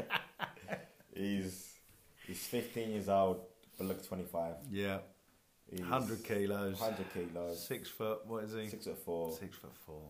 [1.16, 1.73] he's
[2.28, 3.42] he's 15 years old,
[3.78, 4.56] but looks 25.
[4.72, 5.00] yeah,
[5.70, 8.26] He's hundred kilos, 100 kilos, six foot.
[8.28, 8.68] What is he?
[8.70, 9.32] six foot four.
[9.34, 10.02] Six foot four.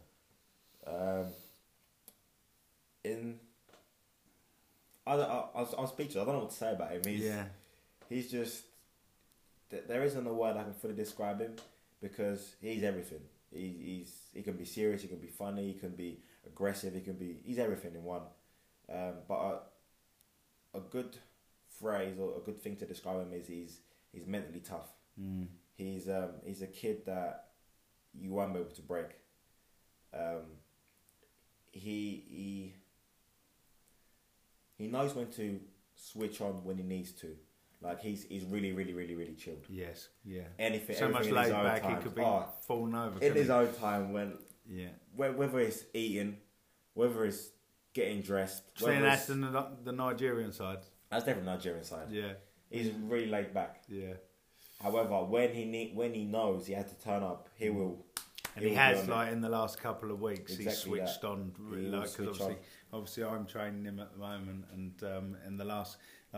[0.86, 1.26] Um,
[3.04, 3.40] in
[5.06, 6.16] I, don't- I, I'm, I'm speechless.
[6.22, 7.02] I don't know what to say about him.
[7.06, 7.46] He's yeah,
[8.10, 8.64] he's just
[9.70, 11.56] th- there isn't a word I can fully describe him
[12.02, 13.20] because he's everything.
[13.54, 13.60] He,
[14.00, 17.14] he's he can be serious, he can be funny, he can be aggressive, he can
[17.14, 18.22] be he's everything in one.
[18.92, 19.36] Um, but
[20.74, 21.16] a, a good
[21.84, 23.80] phrase or a good thing to describe him is he's
[24.14, 24.90] he's mentally tough.
[25.20, 25.48] mm.
[25.76, 27.50] He's um he's a kid that
[28.14, 29.10] you won't be able to break.
[30.14, 30.44] Um,
[31.72, 32.76] he he
[34.78, 35.60] he knows when to
[35.96, 37.36] switch on when he needs to.
[37.82, 39.66] Like he's he's really really really really chilled.
[39.70, 40.44] yes, yeah.
[40.58, 41.96] Anything So much everything in his laid back, time.
[41.98, 43.20] he could be Oh, falling over.
[43.20, 43.52] in his he?
[43.54, 44.38] own time when
[44.70, 44.90] yeah.
[45.16, 46.38] whether it's eating,
[46.94, 47.50] whether it's
[47.94, 50.80] getting dressed, Saying whether that's the, the Nigerian side.
[51.14, 52.08] That's definitely Nigerian side.
[52.12, 52.34] Yeah,
[52.70, 53.84] He's really laid back.
[53.88, 54.14] yeah.
[54.82, 57.76] However, when he need, when he knows he has to turn up, he Mm.
[57.76, 58.06] will.
[58.56, 61.08] And he he will has like in the last couple of weeks, he's Exactly that.
[61.10, 62.60] switched on really like because obviously, on.
[63.00, 65.98] obviously I'm training him at the moment, and um, in the last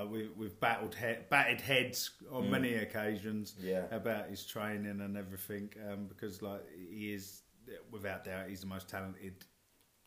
[0.10, 2.50] we we've battled he- batted heads on Mm.
[2.52, 3.86] many occasions Yeah.
[3.92, 7.42] about his training and everything um, because like he is
[7.90, 9.44] without doubt he's the most talented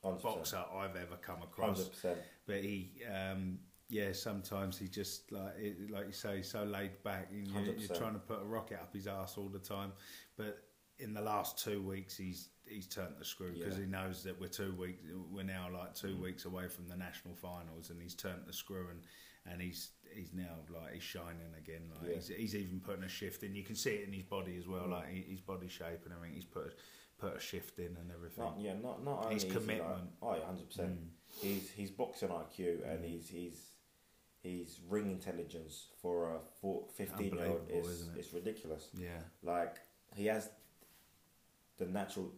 [0.04, 0.22] 100%.
[0.22, 1.78] boxer I've ever come across.
[1.78, 2.18] Hundred percent.
[2.46, 3.02] But he.
[3.04, 3.58] Um,
[3.88, 7.28] yeah, sometimes he just like it, like you say, he's so laid back.
[7.30, 9.92] and You're, you're trying to put a rocket up his ass all the time.
[10.36, 10.62] But
[10.98, 13.84] in the last two weeks, he's he's turned the screw because Yeah.
[13.84, 15.02] he knows that we're two weeks.
[15.32, 16.20] We're now like two Mm.
[16.22, 19.00] weeks away from the national finals, and he's turned the screw and
[19.50, 21.82] and he's he's now like he's shining again.
[21.98, 22.14] Like Yeah.
[22.16, 23.54] he's, he's even putting a shift in.
[23.54, 24.90] You can see it in his body as well, Mm.
[24.90, 26.34] like his body shape and everything.
[26.34, 26.74] He's put
[27.16, 28.44] put a shift in and everything.
[28.44, 30.10] Not yeah, not not only His is he like- commitment.
[30.22, 31.00] oh yeah, hundred percent.
[31.00, 31.08] Mm.
[31.40, 33.08] He's he's boxing IQ and Mm.
[33.08, 33.70] he's he's
[34.42, 38.18] he's ring intelligence for a four, 15 year old is it?
[38.18, 38.88] it's ridiculous.
[38.96, 39.76] Yeah, Like
[40.14, 40.48] he has
[41.78, 42.32] the natural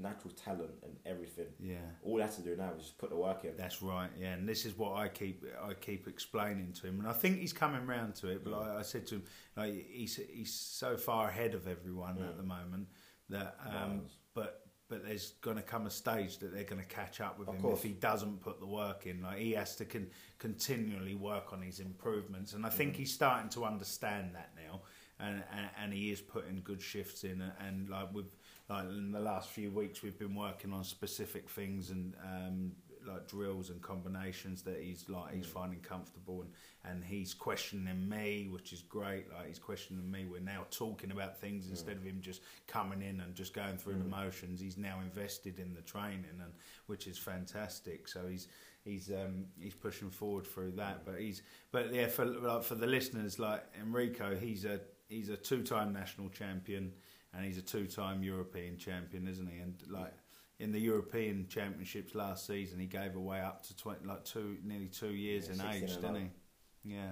[0.00, 1.48] natural talent and everything.
[1.58, 1.78] yeah.
[2.04, 3.56] All he has to do now is just put the work in.
[3.56, 7.08] That's right, yeah, and this is what I keep I keep explaining to him, and
[7.08, 8.44] I think he's coming round to it.
[8.44, 8.60] But Mm.
[8.60, 9.24] like I said to him,
[9.56, 12.28] like he's he's so far ahead of everyone Mm.
[12.28, 12.88] at the moment
[13.30, 17.20] that, um, but but there's going to come a stage that they're going to catch
[17.20, 17.78] up with Of him course.
[17.78, 19.22] if he doesn't put the work in.
[19.22, 20.08] Like he has to con-
[20.38, 22.96] continually work on his improvements, and I think Mm.
[22.98, 24.80] he's starting to understand that now.
[25.20, 28.26] and, and and he is putting good shifts in, and, and like with
[28.68, 32.14] like in the last few weeks, we've been working on specific things and.
[32.24, 32.72] Um,
[33.08, 35.50] like drills and combinations that he's like he's mm.
[35.50, 36.50] finding comfortable and
[36.84, 40.26] and he's questioning me which is great like he's questioning me.
[40.30, 41.70] We're now talking about things mm.
[41.70, 44.10] instead of him just coming in and just going through the mm.
[44.10, 44.60] motions.
[44.60, 46.52] He's now invested in the training and
[46.86, 48.08] which is fantastic.
[48.08, 48.48] So he's
[48.84, 51.04] he's um he's pushing forward through that.
[51.04, 51.42] But he's
[51.72, 56.28] but yeah for like for the listeners like Enrico he's a he's a two-time national
[56.28, 56.92] champion
[57.34, 59.58] and he's a two-time European champion isn't he?
[59.58, 60.14] And like
[60.58, 64.86] in the European Championships last season, he gave away up to 20, like two, nearly
[64.88, 66.94] two years Yeah, in age, didn't he?
[66.94, 67.10] Yeah,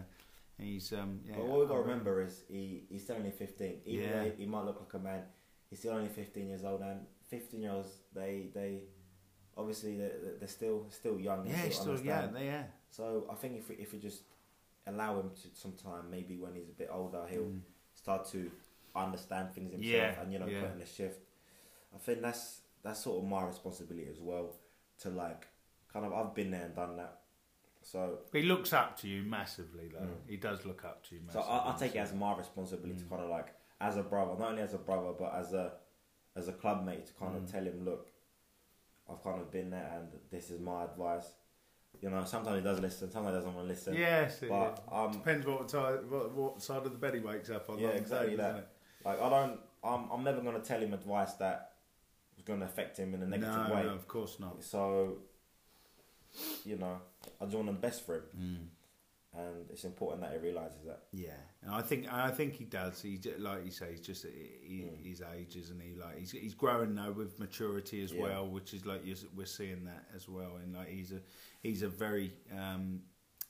[0.59, 1.21] he's um.
[1.25, 3.81] Yeah, But what we've got to remember is he, he's still only 15.
[3.85, 4.25] Even Yeah.
[4.25, 5.23] though he might look like a man,
[5.71, 6.81] he's still only 15 years old.
[6.83, 8.83] And 15 year olds, they, they
[9.57, 11.47] obviously, they're, they're still still young.
[11.47, 12.65] Yeah, he's still yeah, they- yeah.
[12.91, 14.23] So I think if we, if we just
[14.87, 17.53] allow him to some time, maybe when he's a bit older, he'll
[17.95, 18.51] start to
[18.95, 20.15] understand things himself Mm.
[20.15, 20.61] Yeah, and you know yeah.
[20.63, 21.21] put in the shift.
[21.95, 24.55] I think that's that's sort of my responsibility as well
[25.01, 25.47] to like
[25.93, 27.19] kind of I've been there and done that.
[27.83, 30.07] So he looks up to you massively, though.
[30.07, 30.29] Mm.
[30.29, 31.41] He does look up to you so.
[31.41, 33.03] I, I take it as my responsibility Mm.
[33.05, 35.73] to kind of like as a brother, not only as a brother but as a
[36.35, 37.45] as a club mate to kind Mm.
[37.45, 38.09] of tell him, look,
[39.11, 41.29] I've kind of been there and this is my advice.
[42.03, 43.95] You know, sometimes he does listen, sometimes he doesn't want to listen.
[43.95, 47.71] Yes, But um, depends what, side, what what side of the bed he wakes up
[47.71, 47.79] on.
[47.79, 48.73] Yeah, exactly day, that.
[49.05, 51.73] Like I don't, I'm, I'm never gonna tell him advice that
[52.47, 53.83] was gonna affect him in a negative no, way.
[53.85, 54.63] no, of course not.
[54.63, 55.19] So,
[56.65, 56.99] you know,
[57.41, 58.23] I just want the best for him,
[59.35, 59.39] Mm.
[59.41, 61.05] and it's important that he realizes that.
[61.13, 63.01] Yeah, and I think I think he does.
[63.03, 65.05] He like you say, he's just he, Mm.
[65.05, 65.95] his age, isn't he?
[65.95, 68.23] Like he's he's growing now with maturity as Yeah.
[68.23, 70.57] well, which is like you're, we're seeing that as well.
[70.57, 71.21] And like he's a
[71.63, 73.03] he's a very um,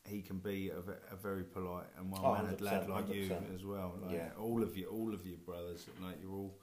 [0.05, 0.79] he can be a,
[1.13, 3.55] a very polite and well mannered 100%, lad like you 100%.
[3.57, 3.99] as well.
[4.01, 4.31] Like Yeah.
[4.39, 6.57] all of you, all of you brothers, like you're all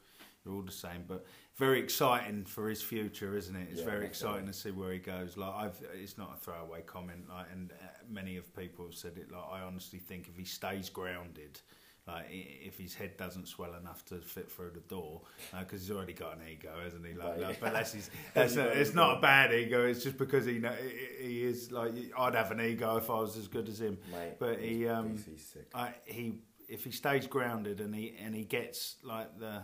[0.45, 1.05] you're all the same.
[1.07, 1.25] But
[1.55, 3.67] very exciting for his future, isn't it?
[3.71, 5.37] It's Yeah, very exciting to see where he goes.
[5.37, 7.29] Like I've, it's not a throwaway comment.
[7.29, 9.31] Like, and uh, many of people have said it.
[9.31, 11.59] Like I honestly think if he stays grounded.
[12.05, 15.21] Like if his head doesn't swell enough to fit through the door,
[15.57, 17.13] because he's already got an ego, hasn't he?
[17.13, 19.85] Like, like, but that's his, that's a, it's not a bad ego.
[19.87, 20.73] It's just because he know
[21.21, 23.97] he- is like I'd have an ego if I was as good as him.
[24.11, 25.69] Mate, But he, um, he's, he's sick.
[25.73, 29.61] I, he if he stays grounded and he and he gets like the uh,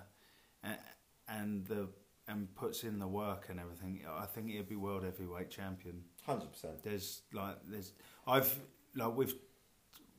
[1.70, 1.88] the
[2.28, 6.04] and puts in the work and everything, I think he'd be world heavyweight champion.
[6.26, 6.84] Hundred percent.
[6.84, 7.94] There's like there's
[8.28, 8.54] I've
[8.96, 9.34] like we've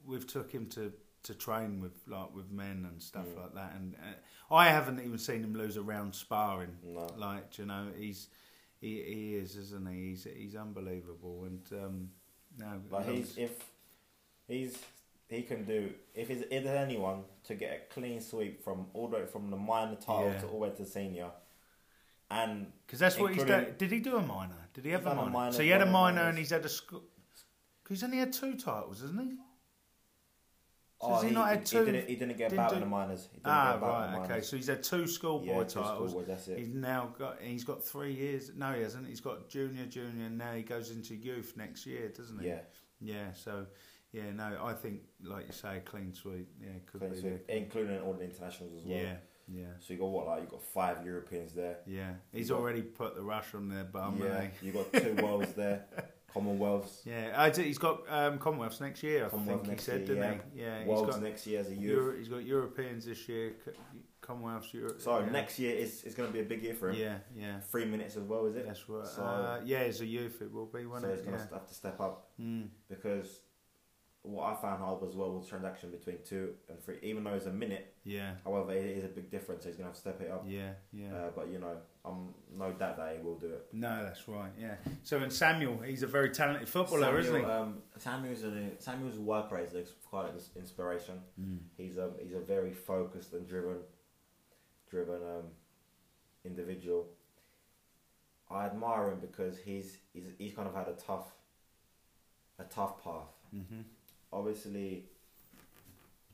[0.07, 0.92] we've took him to
[1.24, 3.42] to train with like with men and stuff Mm.
[3.42, 6.74] like that, and uh, I haven't even seen him lose a round sparring.
[6.82, 7.07] No.
[7.16, 8.28] Like you know, he's
[8.80, 10.09] he, he is, isn't he?
[10.11, 12.11] He's he's unbelievable, and um,
[12.59, 13.53] no, Like he's if
[14.48, 14.78] he's
[15.31, 19.09] he can do if he's if there's anyone to get a clean sweep from all
[19.09, 20.41] the way from the minor title Yeah.
[20.41, 21.31] to all the way to senior,
[22.31, 23.74] and Because that's what he's done.
[23.78, 24.68] Did he do a minor?
[24.74, 25.31] Did he have a done a minor?
[25.31, 26.28] minor, So he had a minor minor.
[26.31, 27.05] and he's had a school.
[27.89, 29.37] He's only had two titles, isn't he?
[31.01, 31.85] So oh, has he, he, not had he two?
[31.87, 33.28] didn't he didn't get didn't about do- in the minors.
[33.33, 34.31] He didn't ah, get about in right.
[34.31, 36.11] Okay, so he's had two schoolboy yeah, titles.
[36.11, 36.59] schoolboys, that's it.
[36.59, 37.41] He's now got.
[37.41, 38.51] He's got three years.
[38.55, 39.07] No, he hasn't.
[39.09, 42.49] He's got junior, junior, and now he goes into youth next year, doesn't he?
[42.49, 42.61] Yeah,
[43.01, 43.33] Yeah.
[43.33, 43.66] So,
[44.12, 44.30] yeah.
[44.34, 46.48] No, I think, like you say, clean sweep.
[46.61, 47.56] Yeah, could clean be sweep, there.
[47.56, 48.98] including all the internationals as well.
[48.98, 49.14] Yeah.
[49.52, 49.64] Yeah.
[49.80, 51.78] So you got what like you got five Europeans there.
[51.86, 52.12] Yeah.
[52.32, 54.20] He's got- already put the rush on their bum.
[54.22, 55.86] yeah, you got two worlds there,
[56.32, 59.26] Commonwealths, Yeah, I he's got um, Commonwealths next year.
[59.26, 60.61] I Commonwealth think he said, year, didn't he?
[60.61, 61.82] Yeah, he's worlds got next year as a youth.
[61.82, 63.54] Euro, he's got Europeans this year,
[64.20, 64.72] Commonwealths.
[64.72, 65.00] Europe.
[65.00, 65.30] so yeah.
[65.30, 67.00] next year is is going to be a big year for him.
[67.00, 67.58] Yeah, yeah.
[67.58, 68.66] Three minutes as well, is it?
[68.66, 69.04] That's right.
[69.06, 71.44] So- uh, yeah, as a youth, it will be, so won't he's going Yeah.
[71.46, 72.68] to have to step up Mm.
[72.88, 73.40] because
[74.22, 76.98] what I found hard was well was transaction between two and three.
[77.02, 79.62] Even though it's a minute, yeah, however, it is a big difference.
[79.62, 80.44] So he's going to have to step it up.
[80.46, 81.14] yeah, yeah.
[81.14, 83.66] Uh, but you know, I'm no doubt that he will do it.
[83.72, 84.50] no, that's right.
[84.60, 84.74] Yeah.
[85.04, 87.44] So, and Samuel, he's a very talented footballer, Samuel, isn't he?
[87.46, 91.14] Um, Samuel's a, Samuel's work rate is quite an inspiration.
[91.40, 91.58] Mm.
[91.78, 93.78] He's a he's a very focused and driven,
[94.90, 95.44] driven um,
[96.44, 97.06] individual.
[98.50, 101.32] I admire him because he's he's he's kind of had a tough,
[102.58, 103.28] a tough path.
[103.50, 103.80] hmm
[104.33, 105.07] Obviously,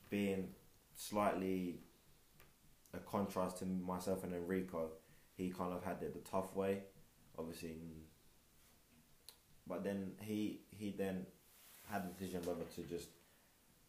[0.09, 0.49] being
[0.95, 1.79] slightly
[2.93, 4.89] a contrast to myself and Enrico,
[5.35, 6.83] he kind of had it the tough way.
[7.37, 7.75] Obviously,
[9.67, 11.25] but then he he then
[11.89, 13.09] had the decision whether to just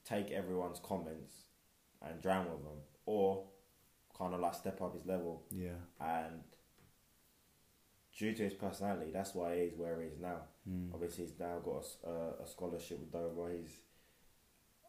[0.05, 1.35] take everyone's comments
[2.03, 3.45] and drown with them, or
[4.17, 5.43] kind of like step up his level.
[5.51, 5.79] Yeah.
[6.01, 6.43] And
[8.17, 10.43] due to his personality, that's why he is where he is now.
[10.69, 10.93] Mm.
[10.93, 11.85] Obviously, he's now got
[12.43, 13.51] a scholarship with Dover.
[13.53, 13.77] He's,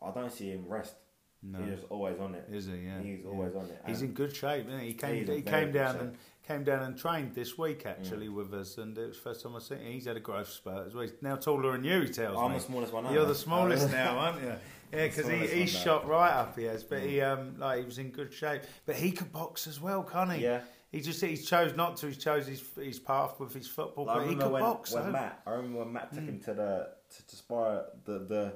[0.01, 0.95] I don't see him rest.
[1.41, 1.59] No.
[1.59, 2.45] He's always on it.
[2.51, 2.73] Is he?
[2.73, 3.01] Yeah.
[3.01, 3.29] He's yeah.
[3.29, 3.81] always on it.
[3.87, 4.87] He's And in good shape, isn't he?
[4.87, 5.25] He came.
[5.25, 8.35] He came down and came down and trained this week actually mm.
[8.35, 9.77] with us, and it was the first time I seen.
[9.77, 9.93] him.
[9.93, 11.03] He's had a growth spurt as well.
[11.03, 12.01] He's now taller than you.
[12.01, 12.57] He tells I'm me.
[12.57, 13.05] the smallest one.
[13.05, 14.53] You're aren't the smallest uh, now, aren't you?
[14.91, 16.57] Yeah, because he, one shot right up.
[16.57, 17.31] He has, but he mm.
[17.31, 18.63] um like he was in good shape.
[18.87, 20.41] But he could box as well, can't he?
[20.41, 20.61] Yeah.
[20.91, 22.07] He just he chose not to.
[22.07, 24.61] He chose his his path with his football, Like, I but he remember could when,
[24.63, 24.93] box.
[24.93, 25.11] when.
[25.11, 25.41] Matt.
[25.45, 26.29] I remember when Matt took mm.
[26.29, 28.53] him to the to, to spar the the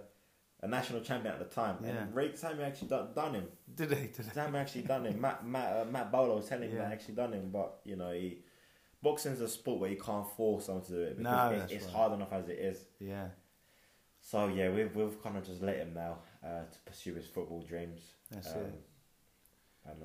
[0.63, 1.75] a national champion at the time.
[1.83, 1.89] Yeah.
[1.89, 3.47] And Ray Sammy actually done, done him.
[3.75, 4.07] Did he?
[4.07, 4.31] Did he?
[4.31, 5.19] Sammy actually done him.
[5.21, 6.83] Matt Matt uh, Matt Bowler was telling him Yeah.
[6.85, 8.39] that actually done him, but you know he.
[9.01, 11.85] Boxing's a sport where you can't force someone to do it because No, it, it's
[11.85, 11.93] right.
[11.93, 12.77] hard enough as it is.
[13.01, 13.27] Yeah,
[14.21, 17.61] So yeah, we've we've kind of just let him now uh, to pursue his football
[17.61, 17.99] dreams.
[18.31, 18.73] that's Um, it.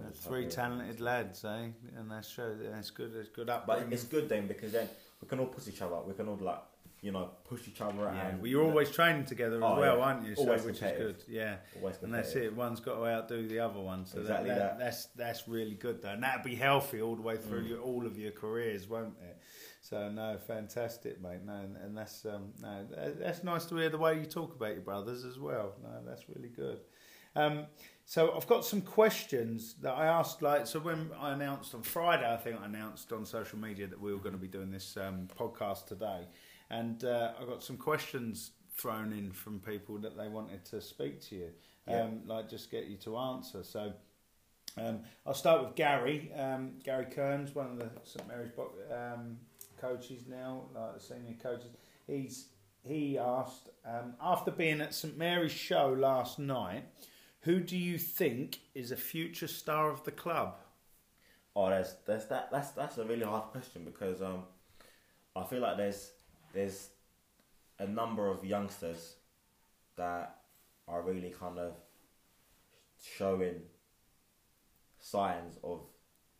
[0.03, 1.69] That's three talented lads, eh?
[1.97, 2.59] And that's true.
[2.73, 3.15] That's good.
[3.15, 3.65] It's good up.
[3.69, 4.89] But it's good then because then
[5.23, 5.95] we can all push each other.
[5.95, 6.09] up.
[6.09, 6.59] We can all like
[7.01, 9.97] you know push each other Yeah, and well, you're always training together as Oh, well,
[9.99, 10.03] yeah.
[10.05, 10.35] aren't you?
[10.35, 11.17] So, Always which is good.
[11.29, 12.55] Yeah, always and that's it.
[12.55, 14.05] One's got to outdo the other one.
[14.07, 14.85] So Exactly that, that, that.
[14.85, 17.69] that's that's really good though, and that'll be healthy all the way through Mm.
[17.69, 19.39] your, all of your careers, won't it?
[19.81, 21.41] So no, fantastic, mate.
[21.47, 22.85] No, and, and that's um, no,
[23.21, 25.75] that's nice to hear the way you talk about your brothers as well.
[25.83, 26.81] No, that's really good.
[27.37, 27.67] Um,
[28.05, 30.43] so I've got some questions that I asked.
[30.43, 34.01] Like, so when I announced on Friday, I think I announced on social media that
[34.01, 36.27] we were going to be doing this um, podcast today,
[36.71, 41.21] and uh, I got some questions thrown in from people that they wanted to speak
[41.29, 41.49] to you,
[41.89, 43.63] um, like just get you to answer.
[43.63, 43.93] So.
[44.77, 46.31] Um, I'll start with Gary.
[46.39, 49.39] Um, Gary Kearns, one of the St Mary's bo- um,
[49.81, 51.71] coaches now, like the senior coaches.
[52.07, 52.51] He's
[52.85, 56.85] he asked um, after being at St Mary's show last night,
[57.41, 60.57] who do you think is a future star of the club?
[61.55, 64.45] Oh, there's there's that that's that's a really hard question because um,
[65.35, 66.13] I feel like there's
[66.53, 66.91] there's
[67.79, 69.15] a number of youngsters
[69.97, 70.37] that
[70.87, 71.75] are really kind of
[73.17, 73.61] showing
[74.99, 75.81] signs of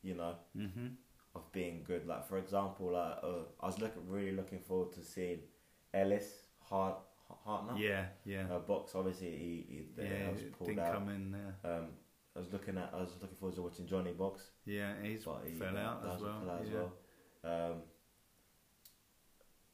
[0.03, 0.89] you know Mm-hmm.
[1.35, 2.07] of being good.
[2.07, 5.41] Like for example, like uh, I was looking really looking forward to seeing
[5.95, 6.29] Ellis
[6.69, 6.97] Hart
[7.47, 7.79] Hartner.
[7.79, 10.31] Yeah, yeah, Uh, box obviously he, he the yeah.
[10.31, 10.95] was pulled Didn't out.
[10.95, 11.55] come in there.
[11.73, 11.87] Um,
[12.35, 14.43] I was looking at I was looking forward to watching Johnny box.
[14.65, 16.43] Yeah, he's But he fell out as well.
[16.51, 16.75] out as yeah.
[16.75, 17.71] well.
[17.71, 17.77] Um,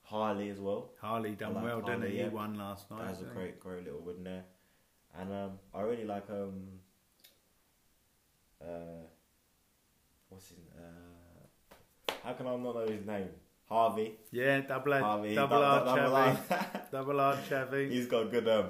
[0.04, 0.90] Harley as well.
[1.00, 2.18] Harley done like well, didn't he?
[2.18, 2.24] yeah.
[2.24, 3.00] He won last night.
[3.02, 4.44] That was a great, great little win there.
[5.18, 6.62] And um, I really like um,
[8.60, 9.02] uh,
[10.28, 13.28] what's his uh, how can I not know his name?
[13.68, 14.18] Harvey.
[14.30, 15.34] Yeah, double Harvey.
[15.34, 16.82] double dou- R, dou- double Chavy, R.
[16.92, 17.90] double R, Chavy.
[17.90, 18.66] He's got good um,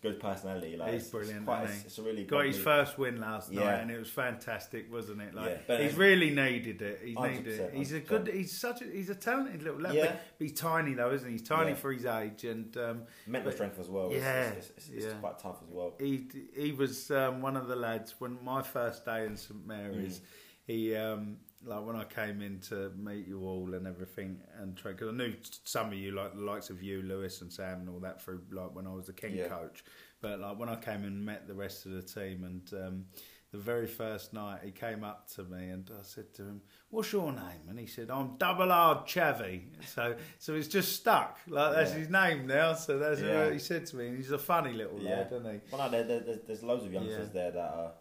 [0.00, 0.76] good personality.
[0.76, 1.72] Like He's brilliant, quite, he?
[1.86, 5.34] it's a really got his first win last night, and it was fantastic, wasn't it?
[5.34, 7.00] Like Yeah, he's really needed it.
[7.04, 7.74] He's needed it.
[7.74, 8.28] He's a good.
[8.28, 8.84] He's such a.
[8.84, 9.94] He's a talented little lad.
[9.94, 10.16] Yeah.
[10.38, 11.32] But he's tiny though, isn't he?
[11.32, 11.76] He's tiny Yeah.
[11.76, 14.10] for his age, and um, mental but- strength as well.
[14.12, 15.12] Yeah, it's, it's, it's, it's yeah.
[15.20, 15.94] quite tough as well.
[15.98, 16.26] he
[16.56, 20.18] he was um, one of the lads when my first day in St Mary's.
[20.18, 20.22] Mm.
[20.68, 25.08] He um, like when I came in to meet you all and everything, and because
[25.08, 25.34] I knew
[25.64, 28.42] some of you like the likes of you, Lewis and Sam, and all that through
[28.52, 29.48] like when I was the King Yeah.
[29.48, 29.84] coach.
[30.20, 33.04] But like when I came and met the rest of the team, and um,
[33.50, 37.12] the very first night he came up to me and I said to him, "What's
[37.12, 41.38] your name?" And he said, "I'm Double R Chavy." So so it's just stuck.
[41.48, 41.98] Like that's Yeah.
[41.98, 42.74] his name now.
[42.74, 43.44] So that's Yeah.
[43.44, 44.08] what he said to me.
[44.08, 45.16] And he's a funny little Yeah.
[45.18, 45.60] lad, isn't he?
[45.72, 47.92] Well, no, there, there, there's, there's loads of youngsters there that are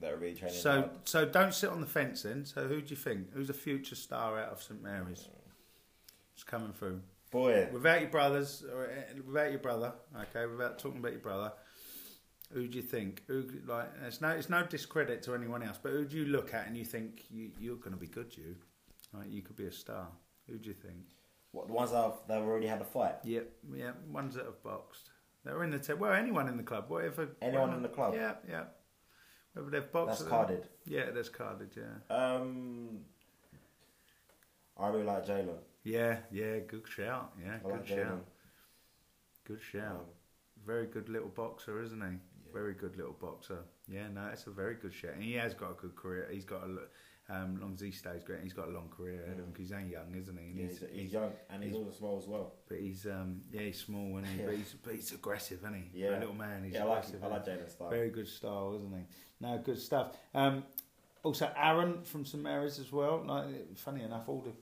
[0.00, 0.56] that are really training.
[0.56, 0.90] So, hard.
[1.04, 2.44] so don't sit on the fence then.
[2.44, 3.32] So, who do you think?
[3.32, 5.28] Who's a future star out of St Mary's?
[6.34, 9.92] It's coming through boy, without your brothers, or uh, without your brother.
[10.22, 11.52] Okay, without talking about your brother.
[12.52, 13.22] Who do you think?
[13.26, 13.90] Who like?
[14.06, 15.78] It's no, it's no discredit to anyone else.
[15.82, 18.36] But who do you look at and you think you, you're going to be good?
[18.36, 18.56] You,
[19.12, 20.08] like, you could be a star.
[20.48, 20.98] Who do you think?
[21.54, 23.14] what the ones that have, that have already had a fight?
[23.22, 25.10] Yep, yeah, ones that have boxed.
[25.44, 27.28] They're in the te- well, anyone in the club, whatever.
[27.40, 28.14] Anyone in the club?
[28.14, 28.64] Yeah, yeah.
[29.56, 30.18] They've boxed.
[30.20, 30.68] That's carded.
[30.86, 31.70] Yeah, that's carded.
[31.76, 32.14] Yeah.
[32.14, 33.00] Um,
[34.78, 35.58] I really like Jalen.
[35.84, 37.32] Yeah, yeah, good shout.
[37.42, 38.24] Yeah, I good like shout.
[39.46, 39.90] Good shout.
[39.92, 40.00] Um,
[40.66, 42.06] very good little boxer, isn't he?
[42.06, 42.52] Yeah.
[42.52, 43.58] Very good little boxer.
[43.88, 45.12] Yeah, no, it's a very good shout.
[45.14, 46.28] And he has got a good career.
[46.32, 49.38] He's got a, um, long as he stays great, he's got a long career ahead
[49.38, 50.44] of him because he's only young, isn't he?
[50.46, 52.54] And yeah, he's, he's, he's young and he's, he's- also small as well.
[52.68, 54.42] but he's um, yeah, he's small, isn't he?
[54.46, 55.90] But he's but he's aggressive, isn't he?
[55.90, 56.18] For Yeah.
[56.18, 57.24] a little man, he's yeah, I like aggressive.
[57.24, 57.44] I like?
[57.46, 57.90] Jalen's style.
[57.90, 59.04] Very good style, isn't he?
[59.44, 60.16] No, good stuff.
[60.34, 60.64] Um,
[61.22, 63.22] also, Aaron from St Mary's as well.
[63.26, 64.52] Like, funny enough, all the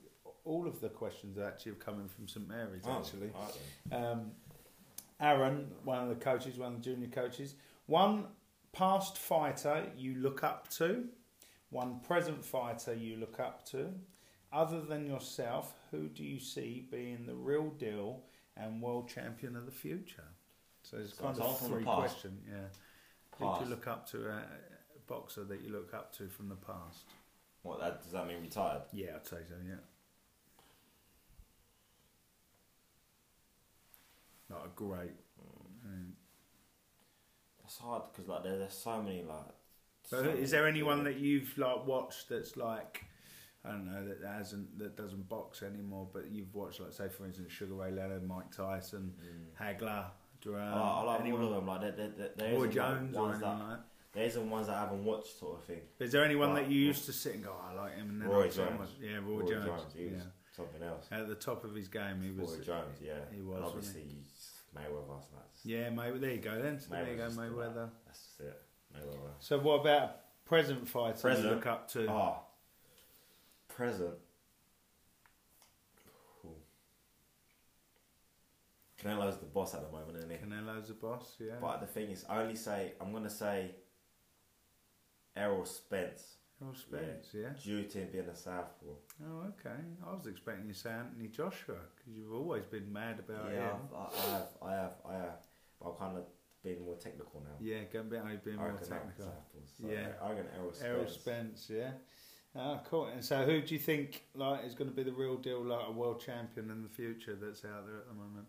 [0.44, 2.82] all of the questions are actually have come in from St Mary's.
[2.84, 3.30] Oh, Actually,
[3.92, 4.32] um,
[5.20, 7.54] Aaron, one of the coaches, one of the junior coaches,
[7.86, 8.26] one
[8.72, 11.04] past fighter you look up to,
[11.70, 13.90] one present fighter you look up to.
[14.52, 18.24] Other than yourself, who do you see being the real deal
[18.56, 20.24] and world champion of the future?
[20.82, 22.66] So it's kind all of three question, yeah.
[23.38, 24.28] Who do you look up to?
[24.28, 24.32] Uh,
[24.96, 27.04] a boxer that you look up to from the past?
[27.62, 28.82] What that does that mean retired?
[28.92, 29.54] Yeah, I'd say so.
[29.66, 29.74] Yeah.
[34.50, 35.12] Not a great.
[35.86, 36.10] Mm.
[37.62, 39.44] That's hard because like there, there's so many like.
[40.04, 43.04] So is there anyone that you've like watched that's like
[43.64, 47.24] I don't know that hasn't that doesn't box anymore, but you've watched like say for
[47.24, 49.78] instance Sugar Ray Leonard, Mike Tyson, Mm.
[49.78, 50.06] Hagler,
[50.43, 51.66] Duran, I like, I like anyone, all of them.
[51.66, 53.80] Like there, there, there, Roy like, Jones ones that like that.
[54.12, 55.80] there isn't ones that I haven't watched sort of thing.
[55.99, 56.64] But is there anyone Right.
[56.64, 58.53] that you used to sit and go, oh, I like him, and then Roy like
[58.55, 58.90] Jones.
[59.01, 60.22] yeah, Roy, Roy Jones, Jones, he was yeah,
[60.57, 61.07] something else.
[61.12, 62.51] at the top of his game, he was.
[62.59, 63.12] Roy Jones, yeah.
[63.30, 64.03] he And was, obviously
[64.76, 65.20] Mayweather.
[65.22, 66.20] So that's, Yeah, Mayweather.
[66.20, 66.61] There you go.
[66.62, 67.76] Then so there you go, Mayweather.
[67.76, 68.62] like- That's just it.
[68.97, 69.30] Mayweather.
[69.38, 70.14] So what about a
[70.49, 71.55] present fighter you Present?
[71.55, 72.07] look up to?
[72.11, 72.38] Ah,
[73.68, 74.14] present.
[79.03, 80.36] Canelo's the boss at the moment, isn't he?
[80.36, 81.55] Canelo's the boss, yeah.
[81.61, 83.72] But the thing is, I only say I'm gonna say
[85.36, 87.48] Errol Spence Errol Spence, yeah.
[87.62, 88.86] due to him being a southpaw.
[89.24, 89.80] Oh, okay.
[90.07, 93.70] I was expecting you to say Anthony Joshua because you've always been mad about yeah,
[93.70, 93.76] him.
[93.94, 95.40] I, I have, I have, I have.
[95.80, 96.24] But I'm kind of
[96.62, 97.57] being more technical now.
[97.61, 99.24] Yeah, going back, you've been more technical.
[99.24, 99.76] southpaws.
[99.78, 100.09] So Yeah.
[100.22, 100.88] I reckon Errol Spence.
[100.88, 101.90] Errol Spence, yeah.
[102.55, 103.07] Oh, cool.
[103.07, 105.88] And so, who do you think like is going to be the real deal, like
[105.88, 108.46] a world champion in the future that's out there at the moment?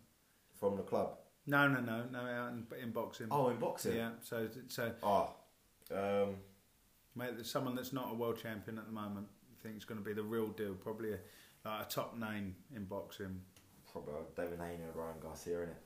[0.64, 1.18] From the club.
[1.46, 3.26] No, no, no, no, out in, in boxing.
[3.30, 3.96] Oh, in boxing.
[3.96, 4.10] yeah.
[4.22, 5.28] So, so Oh,
[5.92, 6.36] um,
[7.14, 9.26] mate, there's someone that's not a world champion at the moment.
[9.52, 10.72] I think it's going to be the real deal.
[10.72, 11.18] Probably a,
[11.68, 13.42] like a top name in boxing.
[13.92, 15.82] probably Devin Haney and Ryan Garcia in it.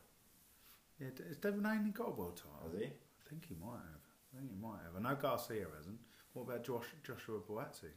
[1.00, 2.70] Yeah, has Devin Haney got a world title?
[2.70, 2.86] Has he?
[2.86, 4.04] I think he might have.
[4.34, 4.94] I think he might have.
[4.96, 5.98] I know Garcia hasn't.
[6.34, 7.90] What about Josh, Joshua Buatsi?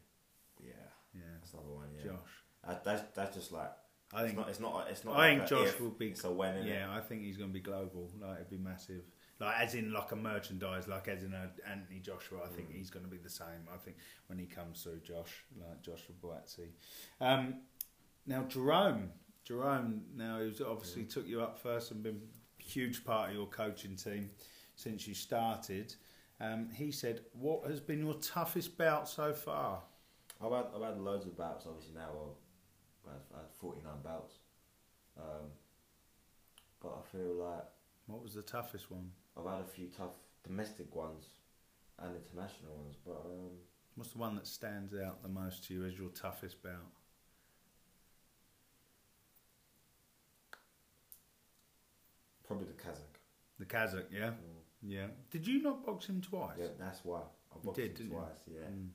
[0.59, 0.71] Yeah,
[1.13, 1.89] Yeah, that's another one.
[1.95, 2.33] Yeah, Josh.
[2.67, 3.71] Uh, that's that's just like
[4.13, 4.37] I think.
[4.37, 4.49] it's not.
[4.49, 4.87] It's not.
[4.89, 5.15] It's not.
[5.15, 6.07] I like think Josh if, will be.
[6.07, 6.65] It's a when.
[6.65, 8.09] Yeah, I think he's going to be global.
[8.21, 9.03] Like it'd be massive.
[9.39, 12.39] Like as in like a merchandise, like as in a Anthony Joshua.
[12.45, 12.75] I think Mm.
[12.75, 13.67] he's going to be the same.
[13.73, 13.97] I think
[14.27, 16.67] when he comes through, Josh, like Joshua Buatsi.
[17.19, 17.61] Um,
[18.27, 19.09] now Jerome,
[19.45, 20.01] Jerome.
[20.15, 22.21] Now he's obviously took you up first and been
[22.59, 24.29] a huge part of your coaching team
[24.75, 25.95] since you started.
[26.39, 29.81] Um, he said, "What has been your toughest bout so far?"
[30.43, 32.09] I've had, I've had loads of bouts, obviously now
[33.11, 34.33] well, I've had 49 bouts.
[35.17, 35.47] Um,
[36.81, 37.65] but I feel like
[38.07, 39.11] What was the toughest one?
[39.37, 41.25] I've had a few tough domestic ones
[41.99, 43.51] and international ones, but um,
[43.95, 46.91] What's the one that stands out the most to you as your toughest bout?
[52.45, 53.19] probably the Kazakh.
[53.59, 54.63] The Kazakh, yeah, Mm.
[54.81, 55.07] yeah.
[55.29, 56.57] Did you not box him twice?
[56.59, 57.21] Yeah, that's why.
[57.53, 58.17] I boxed did, him didn't you?
[58.17, 58.67] twice, yeah.
[58.69, 58.89] Mm.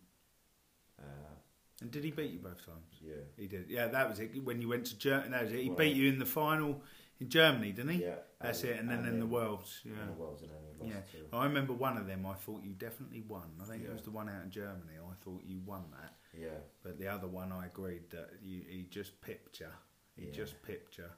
[0.99, 1.35] Uh,
[1.83, 2.87] And did he beat you both times?
[3.03, 3.15] yeah.
[3.37, 3.67] He did.
[3.69, 4.43] Yeah, that was it.
[4.43, 5.61] When you went to Germany, that was it.
[5.63, 6.83] He Well- beat you in the final
[7.21, 8.03] in Germany, didn't he?
[8.03, 8.17] Yeah.
[8.41, 8.79] That's it.
[8.79, 10.01] And then in the worlds, Yeah.
[10.01, 11.03] In the worlds, and then he Yeah.
[11.33, 12.25] I remember one of them.
[12.27, 13.57] I thought you definitely won.
[13.61, 14.99] I think it was the one out in Germany.
[14.99, 16.15] I thought you won that.
[16.33, 16.61] Yeah.
[16.83, 19.69] But the other one, I agreed that you, he just pipped you.
[20.17, 20.33] He Yeah.
[20.33, 21.11] just pipped you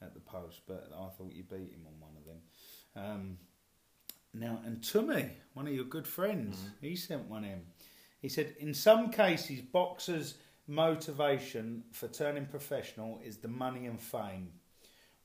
[0.00, 0.62] at the post.
[0.66, 2.42] But I thought you beat him on one of them.
[2.96, 3.38] Um,
[4.32, 6.72] now, and Tumi, one of your good friends, Mhm.
[6.80, 7.66] he sent one in.
[8.24, 14.48] He said, in some cases, boxers' motivation for turning professional is the money and fame.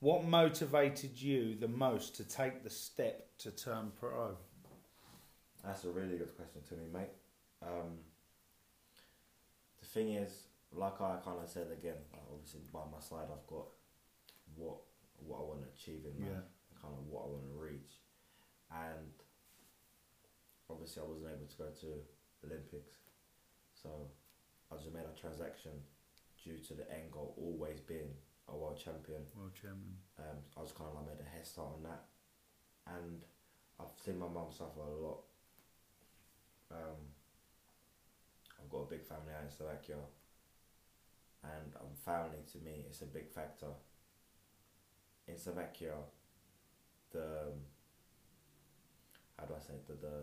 [0.00, 4.36] What motivated you the most to take the step to turn pro?
[5.64, 7.08] That's a really good question to me, mate.
[7.62, 8.00] Um,
[9.80, 13.46] the thing is, like I kind of said again, like obviously by my side, I've
[13.46, 13.64] got
[14.56, 14.76] what
[15.26, 16.44] what I want to achieve in life,
[16.82, 17.92] kind of what I want to reach,
[18.70, 19.08] and
[20.68, 22.96] obviously I wasn't able to go to Olympics,
[23.74, 24.08] so
[24.72, 25.72] I just made a transaction
[26.42, 28.14] due to the end goal always being
[28.48, 29.22] a world champion.
[29.36, 29.96] World champion.
[30.18, 32.04] Um, I was kind of like made a head start on that,
[32.86, 33.24] and
[33.78, 35.20] I've seen my mum suffer a lot.
[36.70, 37.00] Um,
[38.60, 40.00] I've got a big family out in Slovakia,
[41.42, 43.72] and um, family to me is a big factor.
[45.28, 45.94] In Slovakia,
[47.12, 47.58] the um,
[49.38, 49.86] how do I say it?
[49.86, 50.16] the the,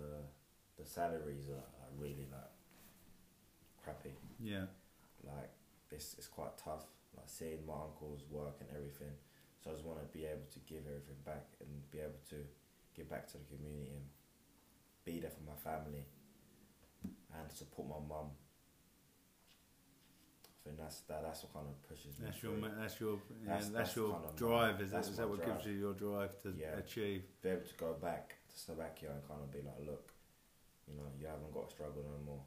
[0.80, 2.52] the salaries are, are really like
[3.84, 4.66] crappy Yeah.
[5.24, 5.50] like
[5.92, 6.86] it's it's quite tough.
[7.16, 9.14] Like seeing my uncles work and everything.
[9.64, 12.36] So I just want to be able to give everything back and be able to
[12.96, 14.06] give back to the community and
[15.06, 16.06] be there for my family
[17.34, 18.30] and support my mum.
[20.46, 21.24] I think that's that.
[21.24, 22.26] That's what kind of pushes me.
[22.26, 22.62] That's your, through.
[22.62, 24.82] ma- that's your, yeah, That's- that's, that's your kind of my- drive.
[24.82, 26.76] Is that, that's that what gives you your drive to Yeah.
[26.78, 27.24] achieve?
[27.42, 30.12] be able to go back to Slovakia and kind of be like, look,
[30.88, 32.44] you know, you haven't got to struggle no more.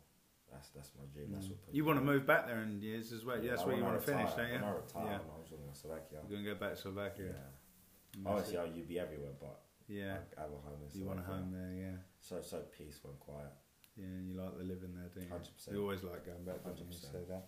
[0.51, 1.31] That's that's my dream.
[1.31, 1.51] That's Mm.
[1.63, 1.75] what.
[1.75, 3.39] You want to move back there in years as well.
[3.39, 4.37] Yeah, that's I where you wanna finish, retire.
[4.37, 4.61] don't you?
[4.61, 5.33] When I retire, Yeah.
[5.35, 6.19] I was going to Slovakia.
[6.27, 7.31] You're going to go back to Slovakia.
[7.31, 8.27] Yeah.
[8.27, 8.61] Obviously, it.
[8.61, 10.19] I'll you be everywhere, but Yeah.
[10.37, 10.83] I have a home.
[10.83, 11.97] and You want a home there, yeah.
[12.19, 13.53] So so peaceful and quiet.
[13.95, 15.31] Yeah, you like the living there, don't you?
[15.31, 15.71] 100%.
[15.71, 16.71] You always like going back, you?
[16.73, 17.13] 100%.
[17.13, 17.47] So that.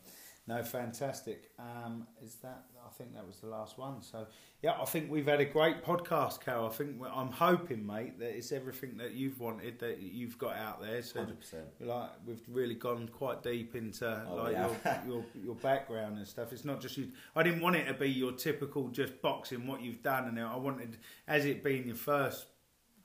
[0.48, 1.50] No, fantastic.
[1.58, 2.64] Um, is that?
[2.84, 4.02] I think that was the last one.
[4.02, 4.26] So
[4.60, 6.66] yeah, I think we've had a great podcast, Karol.
[6.66, 10.82] I think I'm hoping, mate, that it's everything that you've wanted that you've got out
[10.82, 11.00] there.
[11.02, 11.66] So Hundred percent.
[11.80, 14.68] like we've really gone quite deep into Oh, like yeah.
[14.84, 16.52] your, your your background and stuff.
[16.52, 17.08] It's not just you.
[17.36, 20.56] I didn't want it to be your typical just boxing what you've done, and I
[20.56, 20.96] wanted,
[21.28, 22.46] as it being your first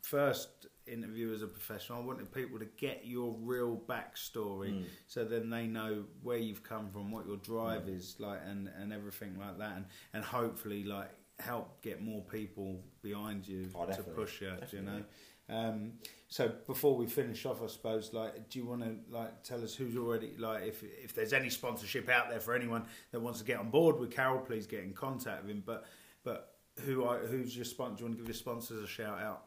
[0.01, 4.85] first interview as a professional, I wanted people to get your real backstory, Mm.
[5.07, 8.91] so then they know where you've come from, what your drive is like, and and
[8.93, 11.09] everything like that, and and hopefully like
[11.39, 14.51] help get more people behind you Oh, to push you.
[14.71, 15.03] Do you know?
[15.49, 15.93] Um,
[16.27, 19.73] so before we finish off, I suppose, like, do you want to like tell us
[19.75, 23.45] who's already like if if there's any sponsorship out there for anyone that wants to
[23.45, 25.63] get on board with Karol, please get in contact with him.
[25.65, 25.85] But
[26.23, 27.95] but who are, who's your sponsor?
[27.97, 29.46] Do you want to give your sponsors a shout out?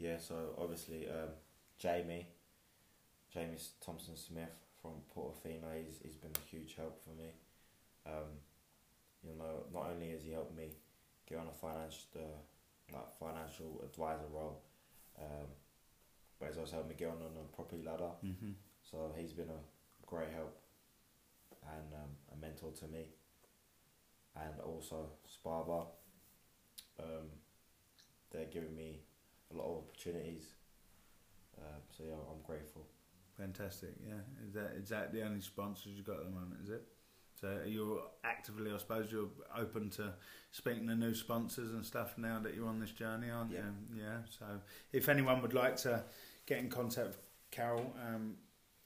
[0.00, 1.28] Yeah, so obviously um,
[1.78, 2.26] Jamie,
[3.30, 7.28] Jamie Thompson Smith from Portafina, he's, he's been a huge help for me.
[8.06, 8.40] Um,
[9.22, 10.70] you know, not only has he helped me
[11.28, 14.62] get on a financial, uh, like financial advisor role,
[15.20, 15.48] um,
[16.38, 18.12] but he's also helped me get on on a property ladder.
[18.24, 18.52] Mm-hmm.
[18.90, 20.56] So he's been a great help
[21.76, 23.04] and um, a mentor to me.
[24.34, 25.88] And also Sparba,
[26.98, 27.28] um,
[28.30, 29.00] they're giving me
[29.52, 30.44] a lot of opportunities.
[31.58, 32.86] Um, so yeah, I'm grateful.
[33.38, 33.90] Fantastic.
[34.06, 34.14] Yeah,
[34.46, 36.60] is that is that the only sponsors you've got at the moment?
[36.62, 36.82] Is it?
[37.40, 40.12] So you're actively, I suppose, you're open to
[40.50, 43.60] speaking to new sponsors and stuff now that you're on this journey, aren't Yeah.
[43.94, 44.02] you?
[44.02, 44.18] Yeah.
[44.38, 44.44] So
[44.92, 46.04] if anyone would like to
[46.44, 47.18] get in contact with
[47.50, 48.34] Karol um,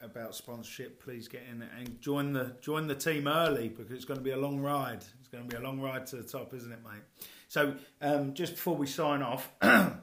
[0.01, 4.19] about sponsorship, please get in and join the join the team early because it's going
[4.21, 5.05] to be a long ride.
[5.19, 7.03] It's going to be a long ride to the top, isn't it, mate?
[7.49, 9.51] So um, just before we sign off.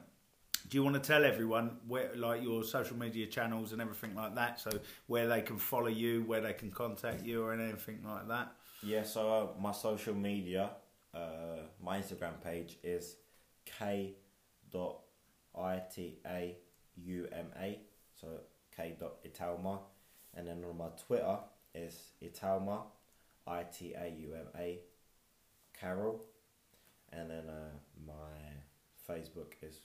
[0.72, 4.34] Do you want to tell everyone where, like, your social media channels and everything like
[4.36, 4.58] that?
[4.58, 4.70] So
[5.06, 8.54] where they can follow you, where they can contact you, or anything like that.
[8.82, 10.70] Yeah, so uh, my social media,
[11.12, 13.16] uh, my Instagram page is
[13.66, 14.14] k
[14.70, 15.00] dot
[15.54, 16.56] i t a
[16.96, 17.78] u m a,
[18.18, 18.28] so
[18.74, 19.78] k dot itauma,
[20.34, 21.38] and then on my Twitter
[21.74, 22.84] is itauma,
[23.46, 24.80] i t a u m a,
[25.78, 26.24] Karol,
[27.12, 27.74] and then uh,
[28.06, 28.32] my
[29.06, 29.76] Facebook is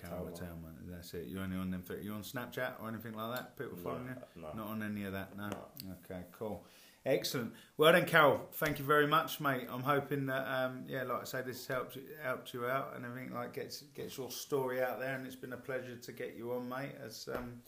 [0.00, 0.72] Karol, Itauma.
[0.88, 1.26] That's it.
[1.28, 1.82] You're only on them.
[1.82, 2.02] three?
[2.02, 3.56] You on Snapchat or anything like that?
[3.56, 4.42] People No, following you?
[4.42, 4.52] no.
[4.54, 5.36] Not on any of that.
[5.36, 5.48] No.
[5.48, 5.94] No.
[6.04, 6.22] Okay.
[6.32, 6.64] Cool.
[7.04, 7.52] Excellent.
[7.76, 9.68] Well then, Karol, thank you very much, mate.
[9.70, 13.32] I'm hoping that, um, yeah, like I say, this you, helped you out and everything.
[13.32, 16.52] Like gets gets your story out there, and it's been a pleasure to get you
[16.52, 16.96] on, mate.
[17.04, 17.60] As um,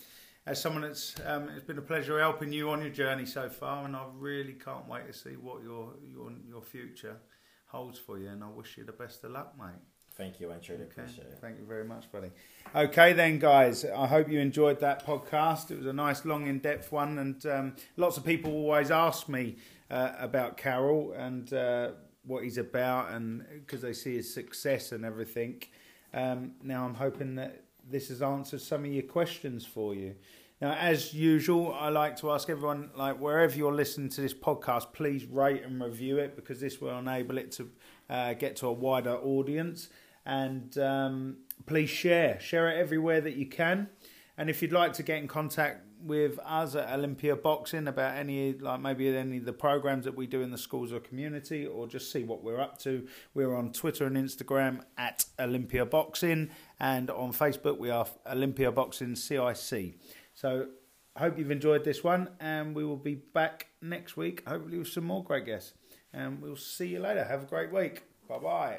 [0.46, 3.84] as someone that's, um, it's been a pleasure helping you on your journey so far,
[3.84, 7.16] and I really can't wait to see what your your your future
[7.66, 8.30] holds for you.
[8.30, 9.78] And I wish you the best of luck, mate.
[10.18, 11.00] Thank you, I truly Okay.
[11.02, 11.38] appreciate it.
[11.40, 12.32] Thank you very much, buddy.
[12.74, 13.84] Okay, then, guys.
[13.84, 15.70] I hope you enjoyed that podcast.
[15.70, 19.56] It was a nice, long, in-depth one, and um, lots of people always ask me
[19.92, 21.92] uh, about Karol and uh,
[22.26, 25.62] what he's about, and because they see his success and everything.
[26.12, 30.16] Um, now, I'm hoping that this has answered some of your questions for you.
[30.60, 34.92] Now, as usual, I like to ask everyone, like wherever you're listening to this podcast,
[34.92, 37.70] please rate and review it because this will enable it to
[38.10, 39.88] uh, get to a wider audience.
[40.28, 43.88] And um, please share, share it everywhere that you can.
[44.36, 48.52] And if you'd like to get in contact with us at Olympia Boxing about any,
[48.52, 51.88] like maybe any of the programs that we do in the schools or community, or
[51.88, 57.10] just see what we're up to, we're on Twitter and Instagram at Olympia Boxing, and
[57.10, 59.94] on Facebook we are Olympia Boxing CIC.
[60.34, 60.68] So
[61.16, 65.04] hope you've enjoyed this one, and we will be back next week, hopefully with some
[65.04, 65.72] more great guests.
[66.12, 67.24] And we'll see you later.
[67.24, 68.04] Have a great week.
[68.28, 68.78] Bye bye.